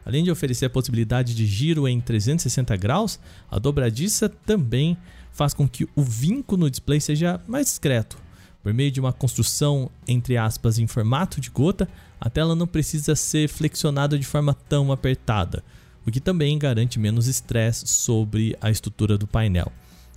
Além 0.06 0.24
de 0.24 0.32
oferecer 0.32 0.66
a 0.66 0.70
possibilidade 0.70 1.34
de 1.34 1.46
giro 1.46 1.88
em 1.88 2.02
360 2.02 2.76
graus, 2.76 3.20
a 3.50 3.58
dobradiça 3.58 4.28
também 4.28 4.98
faz 5.32 5.54
com 5.54 5.68
que 5.68 5.88
o 5.96 6.02
vinco 6.02 6.58
no 6.58 6.70
display 6.70 7.00
seja 7.00 7.40
mais 7.48 7.68
discreto. 7.68 8.18
Por 8.64 8.74
meio 8.74 8.90
de 8.90 9.02
uma 9.02 9.12
construção, 9.12 9.92
entre 10.08 10.38
aspas, 10.38 10.80
em 10.80 10.88
formato 10.88 11.42
de 11.42 11.50
gota, 11.50 11.88
a 12.20 12.30
tela 12.30 12.56
não 12.56 12.66
precisa 12.66 13.14
ser 13.14 13.50
flexionada 13.50 14.18
de 14.18 14.26
forma 14.26 14.54
tão 14.54 14.90
apertada, 14.90 15.62
o 16.08 16.12
que 16.12 16.22
também 16.22 16.58
garante 16.58 16.98
menos 16.98 17.28
estresse 17.28 17.86
sobre 17.86 18.56
a 18.62 18.72
estrutura 18.72 19.18
do 19.18 19.28
painel. 19.28 19.70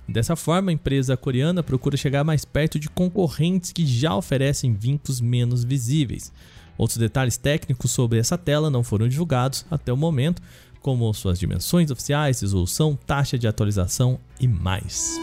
Dessa 0.07 0.37
forma, 0.37 0.71
a 0.71 0.73
empresa 0.73 1.17
coreana 1.17 1.61
procura 1.61 1.97
chegar 1.97 2.23
mais 2.23 2.45
perto 2.45 2.79
de 2.79 2.87
concorrentes 2.87 3.73
que 3.73 3.85
já 3.85 4.15
oferecem 4.15 4.73
vincos 4.73 5.19
menos 5.19 5.65
visíveis. 5.65 6.31
Outros 6.77 6.97
detalhes 6.97 7.35
técnicos 7.35 7.91
sobre 7.91 8.17
essa 8.17 8.37
tela 8.37 8.69
não 8.69 8.83
foram 8.83 9.09
divulgados 9.09 9.65
até 9.69 9.91
o 9.91 9.97
momento, 9.97 10.41
como 10.79 11.13
suas 11.13 11.37
dimensões 11.37 11.91
oficiais, 11.91 12.39
resolução, 12.39 12.97
taxa 13.05 13.37
de 13.37 13.45
atualização 13.45 14.17
e 14.39 14.47
mais. 14.47 15.17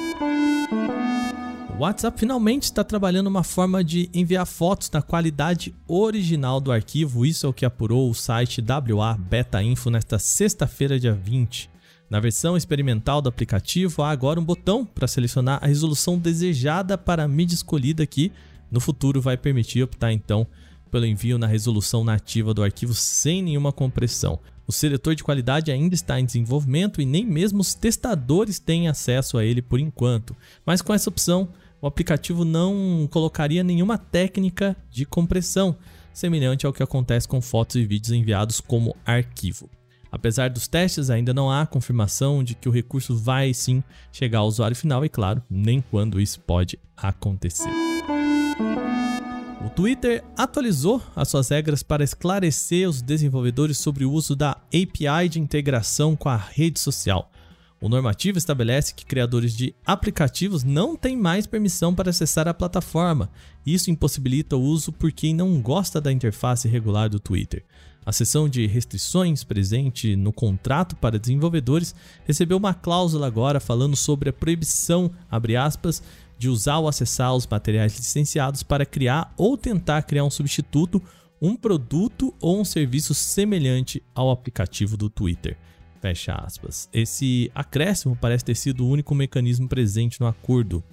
O 1.76 1.82
WhatsApp 1.82 2.20
finalmente 2.20 2.62
está 2.62 2.84
trabalhando 2.84 3.26
uma 3.26 3.42
forma 3.42 3.82
de 3.82 4.08
enviar 4.14 4.46
fotos 4.46 4.88
na 4.92 5.02
qualidade 5.02 5.74
original 5.88 6.60
do 6.60 6.70
arquivo, 6.70 7.26
isso 7.26 7.46
é 7.46 7.48
o 7.48 7.52
que 7.52 7.64
apurou 7.64 8.08
o 8.08 8.14
site 8.14 8.62
WA 8.62 9.18
Beta 9.18 9.60
Info 9.60 9.90
nesta 9.90 10.16
sexta-feira, 10.16 11.00
dia 11.00 11.12
20. 11.12 11.68
Na 12.08 12.20
versão 12.20 12.56
experimental 12.56 13.20
do 13.20 13.28
aplicativo, 13.28 14.02
há 14.02 14.10
agora 14.10 14.38
um 14.38 14.44
botão 14.44 14.86
para 14.86 15.08
selecionar 15.08 15.58
a 15.60 15.66
resolução 15.66 16.16
desejada 16.16 16.96
para 16.96 17.24
a 17.24 17.28
mídia 17.28 17.56
escolhida 17.56 18.06
que, 18.06 18.30
no 18.70 18.78
futuro, 18.78 19.20
vai 19.20 19.36
permitir 19.36 19.82
optar 19.82 20.12
então 20.12 20.46
pelo 20.92 21.06
envio 21.06 21.38
na 21.38 21.48
resolução 21.48 22.04
nativa 22.04 22.54
do 22.54 22.62
arquivo 22.62 22.94
sem 22.94 23.42
nenhuma 23.42 23.72
compressão. 23.72 24.38
O 24.64 24.72
seletor 24.72 25.16
de 25.16 25.24
qualidade 25.24 25.72
ainda 25.72 25.96
está 25.96 26.20
em 26.20 26.24
desenvolvimento 26.24 27.02
e 27.02 27.04
nem 27.04 27.26
mesmo 27.26 27.60
os 27.60 27.74
testadores 27.74 28.60
têm 28.60 28.86
acesso 28.86 29.36
a 29.36 29.44
ele 29.44 29.60
por 29.60 29.80
enquanto, 29.80 30.36
mas 30.64 30.80
com 30.80 30.94
essa 30.94 31.10
opção, 31.10 31.48
o 31.84 31.86
aplicativo 31.86 32.46
não 32.46 33.06
colocaria 33.10 33.62
nenhuma 33.62 33.98
técnica 33.98 34.74
de 34.90 35.04
compressão, 35.04 35.76
semelhante 36.14 36.64
ao 36.64 36.72
que 36.72 36.82
acontece 36.82 37.28
com 37.28 37.42
fotos 37.42 37.76
e 37.76 37.84
vídeos 37.84 38.10
enviados 38.10 38.58
como 38.58 38.96
arquivo. 39.04 39.68
Apesar 40.10 40.48
dos 40.48 40.66
testes, 40.66 41.10
ainda 41.10 41.34
não 41.34 41.50
há 41.50 41.66
confirmação 41.66 42.42
de 42.42 42.54
que 42.54 42.70
o 42.70 42.72
recurso 42.72 43.14
vai 43.14 43.52
sim 43.52 43.84
chegar 44.10 44.38
ao 44.38 44.46
usuário 44.46 44.74
final 44.74 45.04
e, 45.04 45.10
claro, 45.10 45.42
nem 45.50 45.82
quando 45.90 46.18
isso 46.18 46.40
pode 46.40 46.78
acontecer. 46.96 47.68
O 49.62 49.68
Twitter 49.68 50.24
atualizou 50.38 51.02
as 51.14 51.28
suas 51.28 51.50
regras 51.50 51.82
para 51.82 52.02
esclarecer 52.02 52.88
os 52.88 53.02
desenvolvedores 53.02 53.76
sobre 53.76 54.06
o 54.06 54.12
uso 54.12 54.34
da 54.34 54.52
API 54.52 55.28
de 55.28 55.38
integração 55.38 56.16
com 56.16 56.30
a 56.30 56.36
rede 56.36 56.80
social. 56.80 57.30
O 57.80 57.88
normativo 57.88 58.38
estabelece 58.38 58.94
que 58.94 59.04
criadores 59.04 59.54
de 59.54 59.74
aplicativos 59.84 60.64
não 60.64 60.96
têm 60.96 61.16
mais 61.16 61.46
permissão 61.46 61.94
para 61.94 62.10
acessar 62.10 62.48
a 62.48 62.54
plataforma. 62.54 63.30
Isso 63.66 63.90
impossibilita 63.90 64.56
o 64.56 64.62
uso 64.62 64.90
por 64.92 65.12
quem 65.12 65.34
não 65.34 65.60
gosta 65.60 66.00
da 66.00 66.12
interface 66.12 66.66
regular 66.66 67.10
do 67.10 67.20
Twitter. 67.20 67.64
A 68.06 68.12
seção 68.12 68.48
de 68.48 68.66
restrições 68.66 69.42
presente 69.44 70.14
no 70.14 70.32
contrato 70.32 70.94
para 70.96 71.18
desenvolvedores 71.18 71.94
recebeu 72.26 72.58
uma 72.58 72.74
cláusula 72.74 73.26
agora 73.26 73.58
falando 73.58 73.96
sobre 73.96 74.28
a 74.28 74.32
proibição, 74.32 75.10
aspas, 75.58 76.02
de 76.38 76.48
usar 76.48 76.78
ou 76.78 76.88
acessar 76.88 77.34
os 77.34 77.46
materiais 77.46 77.96
licenciados 77.96 78.62
para 78.62 78.84
criar 78.84 79.32
ou 79.36 79.56
tentar 79.56 80.02
criar 80.02 80.24
um 80.24 80.30
substituto, 80.30 81.00
um 81.40 81.56
produto 81.56 82.34
ou 82.40 82.60
um 82.60 82.64
serviço 82.64 83.14
semelhante 83.14 84.02
ao 84.14 84.30
aplicativo 84.30 84.96
do 84.96 85.08
Twitter. 85.08 85.56
Fecha 86.04 86.34
aspas. 86.34 86.86
Esse 86.92 87.50
acréscimo 87.54 88.14
parece 88.14 88.44
ter 88.44 88.54
sido 88.54 88.84
o 88.84 88.90
único 88.90 89.14
mecanismo 89.14 89.66
presente 89.66 90.20
no 90.20 90.26
acordo. 90.26 90.84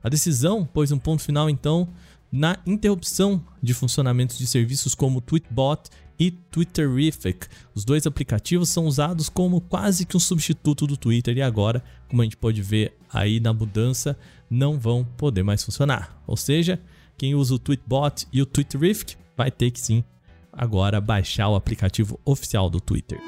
A 0.00 0.08
decisão 0.08 0.64
pôs 0.64 0.92
um 0.92 0.98
ponto 0.98 1.24
final, 1.24 1.50
então, 1.50 1.88
na 2.30 2.56
interrupção 2.64 3.44
de 3.60 3.74
funcionamentos 3.74 4.38
de 4.38 4.46
serviços 4.46 4.94
como 4.94 5.20
Tweetbot 5.20 5.90
e 6.16 6.30
Twitterific. 6.30 7.48
Os 7.74 7.84
dois 7.84 8.06
aplicativos 8.06 8.68
são 8.68 8.86
usados 8.86 9.28
como 9.28 9.60
quase 9.60 10.06
que 10.06 10.16
um 10.16 10.20
substituto 10.20 10.86
do 10.86 10.96
Twitter 10.96 11.36
e 11.36 11.42
agora, 11.42 11.82
como 12.08 12.22
a 12.22 12.24
gente 12.24 12.36
pode 12.36 12.62
ver 12.62 12.96
aí 13.12 13.40
na 13.40 13.52
mudança, 13.52 14.16
não 14.48 14.78
vão 14.78 15.04
poder 15.16 15.42
mais 15.42 15.64
funcionar. 15.64 16.22
Ou 16.28 16.36
seja, 16.36 16.80
quem 17.18 17.34
usa 17.34 17.56
o 17.56 17.58
Tweetbot 17.58 18.28
e 18.32 18.40
o 18.40 18.46
Twitterific 18.46 19.16
vai 19.36 19.50
ter 19.50 19.72
que 19.72 19.80
sim 19.80 20.04
agora 20.52 21.00
baixar 21.00 21.48
o 21.48 21.56
aplicativo 21.56 22.20
oficial 22.24 22.70
do 22.70 22.80
Twitter. 22.80 23.18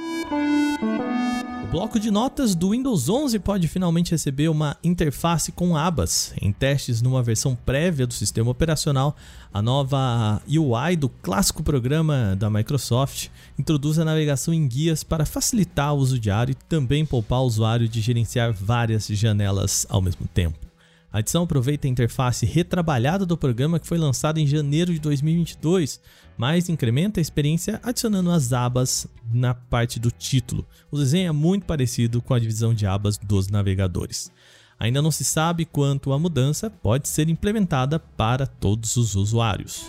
O 1.66 1.68
bloco 1.68 1.98
de 1.98 2.12
notas 2.12 2.54
do 2.54 2.70
Windows 2.70 3.08
11 3.08 3.40
pode 3.40 3.66
finalmente 3.66 4.12
receber 4.12 4.48
uma 4.48 4.76
interface 4.84 5.50
com 5.50 5.76
abas. 5.76 6.32
Em 6.40 6.52
testes 6.52 7.02
numa 7.02 7.24
versão 7.24 7.56
prévia 7.56 8.06
do 8.06 8.14
sistema 8.14 8.48
operacional, 8.52 9.16
a 9.52 9.60
nova 9.60 10.40
UI 10.46 10.96
do 10.96 11.08
clássico 11.08 11.64
programa 11.64 12.36
da 12.38 12.48
Microsoft 12.48 13.28
introduz 13.58 13.98
a 13.98 14.04
navegação 14.04 14.54
em 14.54 14.66
guias 14.66 15.02
para 15.02 15.26
facilitar 15.26 15.92
o 15.92 15.98
uso 15.98 16.20
diário 16.20 16.52
e 16.52 16.54
também 16.54 17.04
poupar 17.04 17.40
o 17.40 17.46
usuário 17.46 17.88
de 17.88 18.00
gerenciar 18.00 18.52
várias 18.52 19.08
janelas 19.08 19.84
ao 19.90 20.00
mesmo 20.00 20.26
tempo. 20.32 20.65
A 21.16 21.20
adição 21.20 21.44
aproveita 21.44 21.88
a 21.88 21.90
interface 21.90 22.44
retrabalhada 22.44 23.24
do 23.24 23.38
programa 23.38 23.80
que 23.80 23.86
foi 23.86 23.96
lançado 23.96 24.36
em 24.36 24.46
janeiro 24.46 24.92
de 24.92 24.98
2022, 24.98 25.98
mas 26.36 26.68
incrementa 26.68 27.18
a 27.18 27.22
experiência 27.22 27.80
adicionando 27.82 28.30
as 28.30 28.52
abas 28.52 29.06
na 29.32 29.54
parte 29.54 29.98
do 29.98 30.10
título. 30.10 30.66
O 30.90 30.98
desenho 30.98 31.30
é 31.30 31.32
muito 31.32 31.64
parecido 31.64 32.20
com 32.20 32.34
a 32.34 32.38
divisão 32.38 32.74
de 32.74 32.84
abas 32.84 33.16
dos 33.16 33.48
navegadores. 33.48 34.30
Ainda 34.78 35.00
não 35.00 35.10
se 35.10 35.24
sabe 35.24 35.64
quanto 35.64 36.12
a 36.12 36.18
mudança 36.18 36.68
pode 36.68 37.08
ser 37.08 37.30
implementada 37.30 37.98
para 37.98 38.46
todos 38.46 38.94
os 38.98 39.14
usuários. 39.14 39.86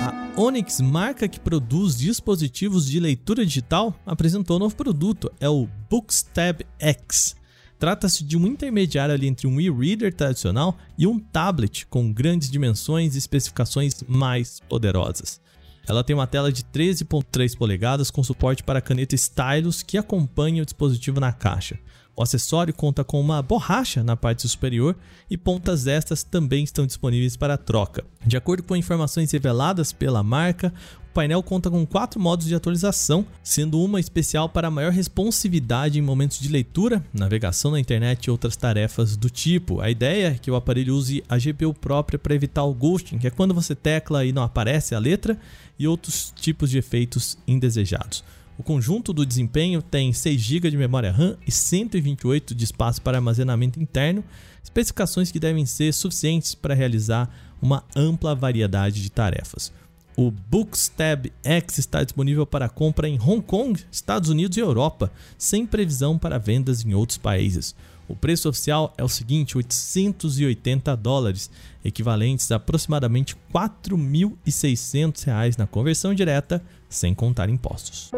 A 0.00 0.32
Onyx, 0.36 0.80
marca 0.80 1.28
que 1.28 1.38
produz 1.38 1.96
dispositivos 1.96 2.88
de 2.88 2.98
leitura 2.98 3.46
digital, 3.46 3.94
apresentou 4.04 4.56
um 4.56 4.60
novo 4.60 4.74
produto, 4.74 5.30
é 5.38 5.48
o 5.48 5.68
Bookstab 5.88 6.66
X. 6.76 7.36
Trata-se 7.78 8.24
de 8.24 8.36
um 8.36 8.46
intermediário 8.46 9.14
ali 9.14 9.26
entre 9.26 9.46
um 9.46 9.60
e-reader 9.60 10.14
tradicional 10.14 10.76
e 10.96 11.06
um 11.06 11.18
tablet 11.18 11.86
com 11.86 12.12
grandes 12.12 12.50
dimensões 12.50 13.14
e 13.14 13.18
especificações 13.18 14.02
mais 14.08 14.60
poderosas. 14.60 15.40
Ela 15.88 16.02
tem 16.02 16.16
uma 16.16 16.26
tela 16.26 16.50
de 16.50 16.64
13.3 16.64 17.56
polegadas 17.56 18.10
com 18.10 18.22
suporte 18.22 18.62
para 18.62 18.80
caneta 18.80 19.14
stylus 19.14 19.82
que 19.82 19.96
acompanha 19.96 20.62
o 20.62 20.66
dispositivo 20.66 21.20
na 21.20 21.32
caixa. 21.32 21.78
O 22.16 22.22
acessório 22.22 22.72
conta 22.72 23.04
com 23.04 23.20
uma 23.20 23.42
borracha 23.42 24.02
na 24.02 24.16
parte 24.16 24.48
superior 24.48 24.96
e 25.30 25.36
pontas 25.36 25.86
estas 25.86 26.22
também 26.22 26.64
estão 26.64 26.86
disponíveis 26.86 27.36
para 27.36 27.58
troca. 27.58 28.04
De 28.26 28.38
acordo 28.38 28.62
com 28.62 28.74
informações 28.74 29.30
reveladas 29.30 29.92
pela 29.92 30.22
marca, 30.22 30.72
painel 31.12 31.42
conta 31.42 31.70
com 31.70 31.86
quatro 31.86 32.18
modos 32.18 32.46
de 32.46 32.54
atualização, 32.54 33.26
sendo 33.42 33.80
uma 33.82 34.00
especial 34.00 34.48
para 34.48 34.70
maior 34.70 34.92
responsividade 34.92 35.98
em 35.98 36.02
momentos 36.02 36.38
de 36.38 36.48
leitura, 36.48 37.04
navegação 37.12 37.70
na 37.70 37.80
internet 37.80 38.24
e 38.24 38.30
outras 38.30 38.56
tarefas 38.56 39.14
do 39.14 39.28
tipo. 39.28 39.82
A 39.82 39.90
ideia 39.90 40.28
é 40.28 40.38
que 40.38 40.50
o 40.50 40.56
aparelho 40.56 40.94
use 40.94 41.22
a 41.28 41.36
GPU 41.38 41.74
própria 41.74 42.18
para 42.18 42.34
evitar 42.34 42.64
o 42.64 42.74
ghosting, 42.74 43.18
que 43.18 43.26
é 43.26 43.30
quando 43.30 43.52
você 43.52 43.74
tecla 43.74 44.24
e 44.24 44.32
não 44.32 44.42
aparece 44.42 44.94
a 44.94 44.98
letra, 44.98 45.38
e 45.78 45.86
outros 45.86 46.32
tipos 46.34 46.70
de 46.70 46.78
efeitos 46.78 47.36
indesejados. 47.46 48.24
O 48.58 48.62
conjunto 48.62 49.12
do 49.12 49.26
desempenho 49.26 49.82
tem 49.82 50.12
6 50.12 50.40
GB 50.40 50.70
de 50.70 50.76
memória 50.76 51.12
RAM 51.12 51.36
e 51.46 51.52
128 51.52 52.54
de 52.54 52.64
espaço 52.64 53.02
para 53.02 53.18
armazenamento 53.18 53.80
interno, 53.80 54.24
especificações 54.64 55.30
que 55.30 55.38
devem 55.38 55.66
ser 55.66 55.92
suficientes 55.92 56.54
para 56.54 56.74
realizar 56.74 57.28
uma 57.60 57.84
ampla 57.94 58.34
variedade 58.34 59.02
de 59.02 59.10
tarefas. 59.10 59.72
O 60.16 60.30
Bookstab 60.30 61.30
X 61.44 61.76
está 61.76 62.02
disponível 62.02 62.46
para 62.46 62.70
compra 62.70 63.06
em 63.06 63.20
Hong 63.20 63.42
Kong, 63.42 63.78
Estados 63.92 64.30
Unidos 64.30 64.56
e 64.56 64.60
Europa, 64.60 65.12
sem 65.36 65.66
previsão 65.66 66.16
para 66.16 66.38
vendas 66.38 66.82
em 66.82 66.94
outros 66.94 67.18
países. 67.18 67.74
O 68.08 68.16
preço 68.16 68.48
oficial 68.48 68.94
é 68.96 69.04
o 69.04 69.08
seguinte: 69.08 69.58
880 69.58 70.96
dólares, 70.96 71.50
equivalentes 71.84 72.50
a 72.50 72.56
aproximadamente 72.56 73.36
4.600 73.52 75.24
reais 75.24 75.56
na 75.58 75.66
conversão 75.66 76.14
direta, 76.14 76.62
sem 76.96 77.14
contar 77.14 77.48
impostos. 77.48 78.10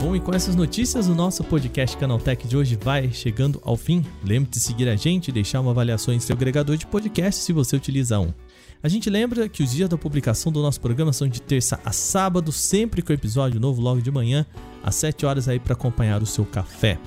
Bom, 0.00 0.16
e 0.16 0.20
com 0.20 0.34
essas 0.34 0.56
notícias, 0.56 1.06
o 1.06 1.14
nosso 1.14 1.44
podcast 1.44 1.96
Canaltech 1.96 2.46
de 2.48 2.56
hoje 2.56 2.76
vai 2.76 3.12
chegando 3.12 3.60
ao 3.64 3.76
fim. 3.76 4.04
Lembre 4.24 4.50
de 4.50 4.58
seguir 4.58 4.88
a 4.88 4.96
gente 4.96 5.28
e 5.28 5.32
deixar 5.32 5.60
uma 5.60 5.70
avaliação 5.70 6.12
em 6.12 6.18
seu 6.18 6.34
agregador 6.34 6.76
de 6.76 6.86
podcast 6.86 7.42
se 7.42 7.52
você 7.52 7.76
utiliza 7.76 8.18
um. 8.18 8.32
A 8.82 8.88
gente 8.88 9.08
lembra 9.08 9.48
que 9.48 9.62
os 9.62 9.70
dias 9.70 9.88
da 9.88 9.96
publicação 9.96 10.50
do 10.50 10.60
nosso 10.60 10.80
programa 10.80 11.12
são 11.12 11.28
de 11.28 11.40
terça 11.40 11.78
a 11.84 11.92
sábado, 11.92 12.50
sempre 12.50 13.00
com 13.00 13.12
episódio 13.12 13.60
novo 13.60 13.80
logo 13.80 14.02
de 14.02 14.10
manhã, 14.10 14.44
às 14.82 14.96
7 14.96 15.24
horas 15.24 15.46
aí 15.46 15.60
para 15.60 15.74
acompanhar 15.74 16.20
o 16.20 16.26
seu 16.26 16.44
café. 16.44 16.98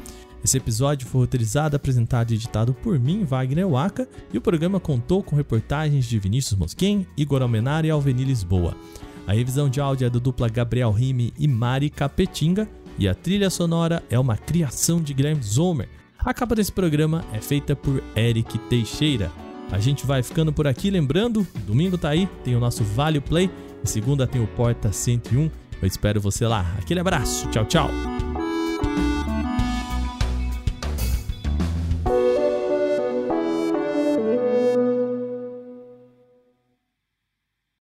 Esse 0.45 0.57
episódio 0.57 1.07
foi 1.07 1.21
roteirizado, 1.21 1.75
apresentado 1.75 2.29
e 2.29 2.35
editado 2.35 2.71
por 2.71 2.99
mim, 2.99 3.23
Wagner 3.23 3.67
Waka, 3.67 4.07
e 4.31 4.37
o 4.37 4.41
programa 4.41 4.79
contou 4.79 5.23
com 5.23 5.35
reportagens 5.35 6.05
de 6.05 6.19
Vinícius 6.19 6.59
Mosquen, 6.59 7.07
Igor 7.17 7.41
Almenara 7.41 7.87
e 7.87 7.89
Alveni 7.89 8.23
Lisboa. 8.23 8.77
A 9.25 9.33
revisão 9.33 9.67
de 9.67 9.81
áudio 9.81 10.05
é 10.05 10.09
da 10.09 10.19
dupla 10.19 10.47
Gabriel 10.47 10.91
Rime 10.91 11.33
e 11.35 11.47
Mari 11.47 11.89
Capetinga, 11.89 12.69
e 12.99 13.07
a 13.07 13.15
trilha 13.15 13.49
sonora 13.49 14.03
é 14.07 14.19
uma 14.19 14.37
criação 14.37 15.01
de 15.01 15.15
Guilherme 15.15 15.41
Zomer. 15.41 15.89
A 16.19 16.31
capa 16.31 16.53
desse 16.53 16.71
programa 16.71 17.25
é 17.33 17.41
feita 17.41 17.75
por 17.75 18.03
Eric 18.15 18.59
Teixeira. 18.69 19.31
A 19.71 19.79
gente 19.79 20.05
vai 20.05 20.21
ficando 20.21 20.53
por 20.53 20.67
aqui, 20.67 20.91
lembrando, 20.91 21.45
domingo 21.65 21.97
tá 21.97 22.09
aí, 22.09 22.29
tem 22.43 22.55
o 22.55 22.59
nosso 22.59 22.83
Vale 22.83 23.19
Play, 23.19 23.49
e 23.83 23.89
segunda 23.89 24.27
tem 24.27 24.43
o 24.43 24.47
Porta 24.49 24.91
101. 24.91 25.49
Eu 25.81 25.87
espero 25.87 26.21
você 26.21 26.45
lá. 26.45 26.71
Aquele 26.77 26.99
abraço, 26.99 27.47
tchau, 27.47 27.65
tchau. 27.65 28.14